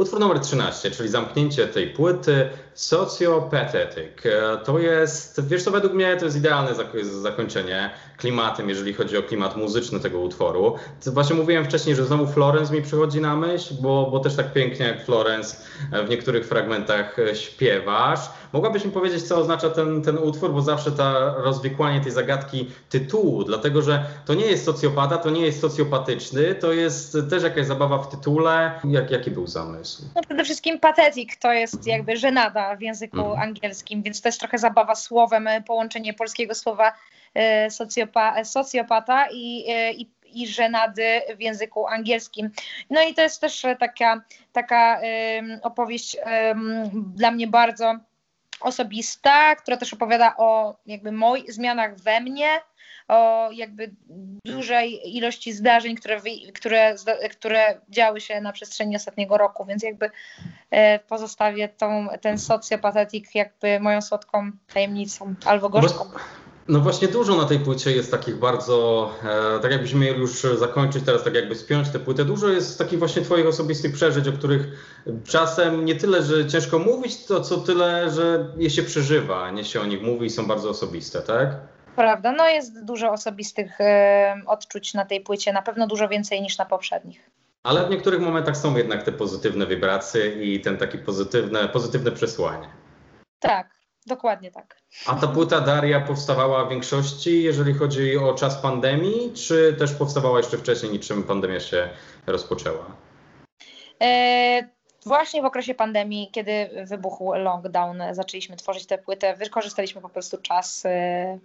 Utwór 0.00 0.20
numer 0.20 0.40
13, 0.40 0.90
czyli 0.90 1.08
zamknięcie 1.08 1.66
tej 1.68 1.86
płyty, 1.90 2.48
Sociopathetic. 2.74 4.26
E, 4.26 4.58
To 4.64 4.78
jest, 4.78 5.46
wiesz 5.48 5.62
co, 5.62 5.70
według 5.70 5.92
mnie 5.94 6.16
to 6.16 6.24
jest 6.24 6.36
idealne 6.36 6.74
zak- 6.74 7.04
zakończenie 7.04 7.90
klimatem, 8.16 8.68
jeżeli 8.68 8.92
chodzi 8.92 9.16
o 9.18 9.22
klimat 9.22 9.56
muzyczny 9.56 10.00
tego 10.00 10.18
utworu. 10.20 10.74
Właśnie 11.06 11.36
mówiłem 11.36 11.64
wcześniej, 11.64 11.96
że 11.96 12.04
znowu 12.06 12.26
Florence 12.26 12.72
mi 12.74 12.82
przychodzi 12.82 13.20
na 13.20 13.36
myśl, 13.36 13.74
bo, 13.80 14.08
bo 14.10 14.20
też 14.20 14.36
tak 14.36 14.52
pięknie 14.52 14.86
jak 14.86 15.04
Florence 15.04 15.56
e, 15.92 16.04
w 16.04 16.08
niektórych 16.10 16.46
fragmentach 16.46 17.18
e, 17.18 17.34
śpiewasz. 17.36 18.20
Mogłabyś 18.52 18.84
mi 18.84 18.90
powiedzieć, 18.90 19.22
co 19.22 19.36
oznacza 19.36 19.70
ten, 19.70 20.02
ten 20.02 20.18
utwór, 20.18 20.52
bo 20.52 20.62
zawsze 20.62 20.92
ta 20.92 21.34
rozwikłanie 21.34 22.00
tej 22.00 22.12
zagadki 22.12 22.70
tytułu, 22.88 23.44
dlatego 23.44 23.82
że 23.82 24.04
to 24.26 24.34
nie 24.34 24.46
jest 24.46 24.64
socjopata, 24.64 25.18
to 25.18 25.30
nie 25.30 25.46
jest 25.46 25.60
socjopatyczny, 25.60 26.54
to 26.54 26.72
jest 26.72 27.16
też 27.30 27.42
jakaś 27.42 27.66
zabawa 27.66 27.98
w 27.98 28.08
tytule. 28.10 28.80
Jak, 28.84 29.10
jaki 29.10 29.30
był 29.30 29.46
zamysł? 29.46 29.89
No 30.14 30.22
przede 30.22 30.44
wszystkim 30.44 30.80
patetic 30.80 31.38
to 31.38 31.52
jest 31.52 31.86
jakby 31.86 32.16
żenada 32.16 32.76
w 32.76 32.82
języku 32.82 33.20
Mhm. 33.20 33.38
angielskim, 33.38 34.02
więc 34.02 34.20
to 34.20 34.28
jest 34.28 34.40
trochę 34.40 34.58
zabawa 34.58 34.94
słowem, 34.94 35.46
e, 35.46 35.62
połączenie 35.62 36.14
polskiego 36.14 36.54
słowa 36.54 36.92
e, 37.34 37.70
socjopa, 37.70 38.34
e, 38.36 38.44
socjopata 38.44 39.26
i, 39.32 39.64
e, 39.68 39.92
i, 39.92 40.10
i 40.32 40.46
żenady 40.46 41.22
w 41.36 41.40
języku 41.40 41.86
angielskim. 41.86 42.50
No 42.90 43.02
i 43.02 43.14
to 43.14 43.22
jest 43.22 43.40
też 43.40 43.64
e, 43.64 43.76
taka, 43.76 44.22
taka 44.52 45.00
opowieść 45.62 46.16
dla 47.14 47.30
mnie 47.30 47.46
bardzo 47.46 47.98
osobista, 48.60 49.56
która 49.56 49.76
też 49.76 49.92
opowiada 49.92 50.34
o 50.36 50.76
jakby 50.86 51.12
moich 51.12 51.52
zmianach 51.52 51.96
we 51.96 52.20
mnie, 52.20 52.60
o 53.08 53.50
jakby 53.52 53.90
dużej 54.44 55.16
ilości 55.16 55.52
zdarzeń, 55.52 55.96
które, 55.96 56.20
które, 56.54 56.96
które 57.30 57.80
działy 57.88 58.20
się 58.20 58.40
na 58.40 58.52
przestrzeni 58.52 58.96
ostatniego 58.96 59.38
roku, 59.38 59.64
więc 59.64 59.82
jakby 59.82 60.10
e, 60.70 60.98
pozostawię 60.98 61.68
tą, 61.68 62.08
ten 62.20 62.38
socjopatetik 62.38 63.34
jakby 63.34 63.80
moją 63.80 64.02
słodką 64.02 64.50
tajemnicą 64.74 65.34
albo 65.44 65.68
gorzką. 65.68 66.04
No 66.68 66.80
właśnie 66.80 67.08
dużo 67.08 67.36
na 67.36 67.44
tej 67.44 67.58
płycie 67.58 67.92
jest 67.92 68.10
takich 68.10 68.36
bardzo, 68.36 69.10
e, 69.56 69.60
tak 69.60 69.70
jakbyśmy 69.70 70.00
mieli 70.00 70.20
już 70.20 70.42
zakończyć 70.42 71.04
teraz, 71.04 71.24
tak 71.24 71.34
jakby 71.34 71.54
spiąć 71.54 71.88
tę 71.88 71.98
płytę, 71.98 72.24
dużo 72.24 72.48
jest 72.48 72.78
takich 72.78 72.98
właśnie 72.98 73.22
twoich 73.22 73.46
osobistych 73.46 73.92
przeżyć, 73.92 74.28
o 74.28 74.32
których 74.32 74.66
czasem 75.24 75.84
nie 75.84 75.94
tyle, 75.94 76.22
że 76.22 76.46
ciężko 76.46 76.78
mówić, 76.78 77.24
to 77.24 77.40
co 77.40 77.56
tyle, 77.56 78.10
że 78.10 78.46
je 78.56 78.70
się 78.70 78.82
przeżywa, 78.82 79.50
nie 79.50 79.64
się 79.64 79.80
o 79.80 79.86
nich 79.86 80.02
mówi 80.02 80.26
i 80.26 80.30
są 80.30 80.46
bardzo 80.46 80.70
osobiste, 80.70 81.20
tak? 81.22 81.48
Prawda, 81.96 82.32
no 82.32 82.48
jest 82.48 82.84
dużo 82.84 83.12
osobistych 83.12 83.80
e, 83.80 84.42
odczuć 84.46 84.94
na 84.94 85.04
tej 85.04 85.20
płycie, 85.20 85.52
na 85.52 85.62
pewno 85.62 85.86
dużo 85.86 86.08
więcej 86.08 86.42
niż 86.42 86.58
na 86.58 86.66
poprzednich. 86.66 87.30
Ale 87.62 87.86
w 87.86 87.90
niektórych 87.90 88.20
momentach 88.20 88.56
są 88.56 88.76
jednak 88.76 89.02
te 89.02 89.12
pozytywne 89.12 89.66
wibracje 89.66 90.26
i 90.42 90.60
ten 90.60 90.76
taki 90.76 90.98
pozytywne, 90.98 91.68
pozytywne 91.68 92.10
przesłanie. 92.10 92.68
Tak, 93.40 93.79
dokładnie 94.06 94.50
tak. 94.50 94.76
A 95.06 95.14
ta 95.14 95.28
płyta 95.28 95.60
Daria 95.60 96.00
powstawała 96.00 96.64
w 96.64 96.70
większości, 96.70 97.42
jeżeli 97.42 97.74
chodzi 97.74 98.18
o 98.18 98.34
czas 98.34 98.56
pandemii, 98.56 99.32
czy 99.32 99.76
też 99.78 99.92
powstawała 99.94 100.38
jeszcze 100.38 100.58
wcześniej, 100.58 100.92
niczym 100.92 101.22
pandemia 101.22 101.60
się 101.60 101.88
rozpoczęła? 102.26 102.86
E, 104.02 104.68
Właśnie 105.06 105.42
w 105.42 105.44
okresie 105.44 105.74
pandemii, 105.74 106.30
kiedy 106.32 106.70
wybuchł 106.84 107.32
lockdown, 107.32 108.02
zaczęliśmy 108.12 108.56
tworzyć 108.56 108.86
tę 108.86 108.98
płytę. 108.98 109.36
Wykorzystaliśmy 109.36 110.00
po 110.00 110.08
prostu 110.08 110.38
czas, 110.38 110.86
e, 110.86 111.38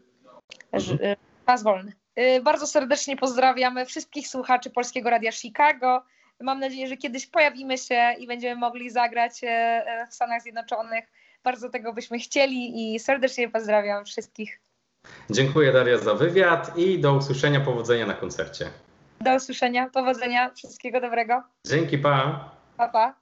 e, 0.74 1.16
czas 1.46 1.64
wolny. 1.64 1.94
E, 2.16 2.42
Bardzo 2.42 2.68
serdecznie 2.68 3.18
pozdrawiamy 3.18 3.86
wszystkich 3.86 4.28
słuchaczy 4.28 4.70
Polskiego 4.70 5.10
Radia 5.10 5.32
Chicago. 5.32 6.04
Mam 6.42 6.60
nadzieję, 6.60 6.88
że 6.88 6.98
kiedyś 6.98 7.28
pojawimy 7.28 7.78
się 7.78 8.16
i 8.20 8.28
będziemy 8.28 8.60
mogli 8.60 8.90
zagrać 8.90 9.42
w 10.10 10.14
Stanach 10.14 10.42
Zjednoczonych. 10.42 11.06
Bardzo 11.46 11.70
tego 11.70 11.94
byśmy 11.94 12.20
chcieli 12.20 12.94
i 12.96 13.00
serdecznie 13.00 13.50
pozdrawiam 13.50 14.06
wszystkich. 14.06 14.60
Dziękuję 15.30 15.74
Daria 15.74 15.98
za 15.98 16.14
wywiad 16.14 16.78
i 16.78 17.00
do 17.00 17.14
usłyszenia, 17.14 17.60
powodzenia 17.60 18.06
na 18.06 18.14
koncercie. 18.14 18.70
Do 19.22 19.36
usłyszenia, 19.36 19.90
powodzenia, 19.90 20.52
wszystkiego 20.54 21.02
dobrego. 21.02 21.44
Dzięki, 21.68 21.98
pa! 21.98 22.50
Pa, 22.78 22.90
pa. 22.90 23.16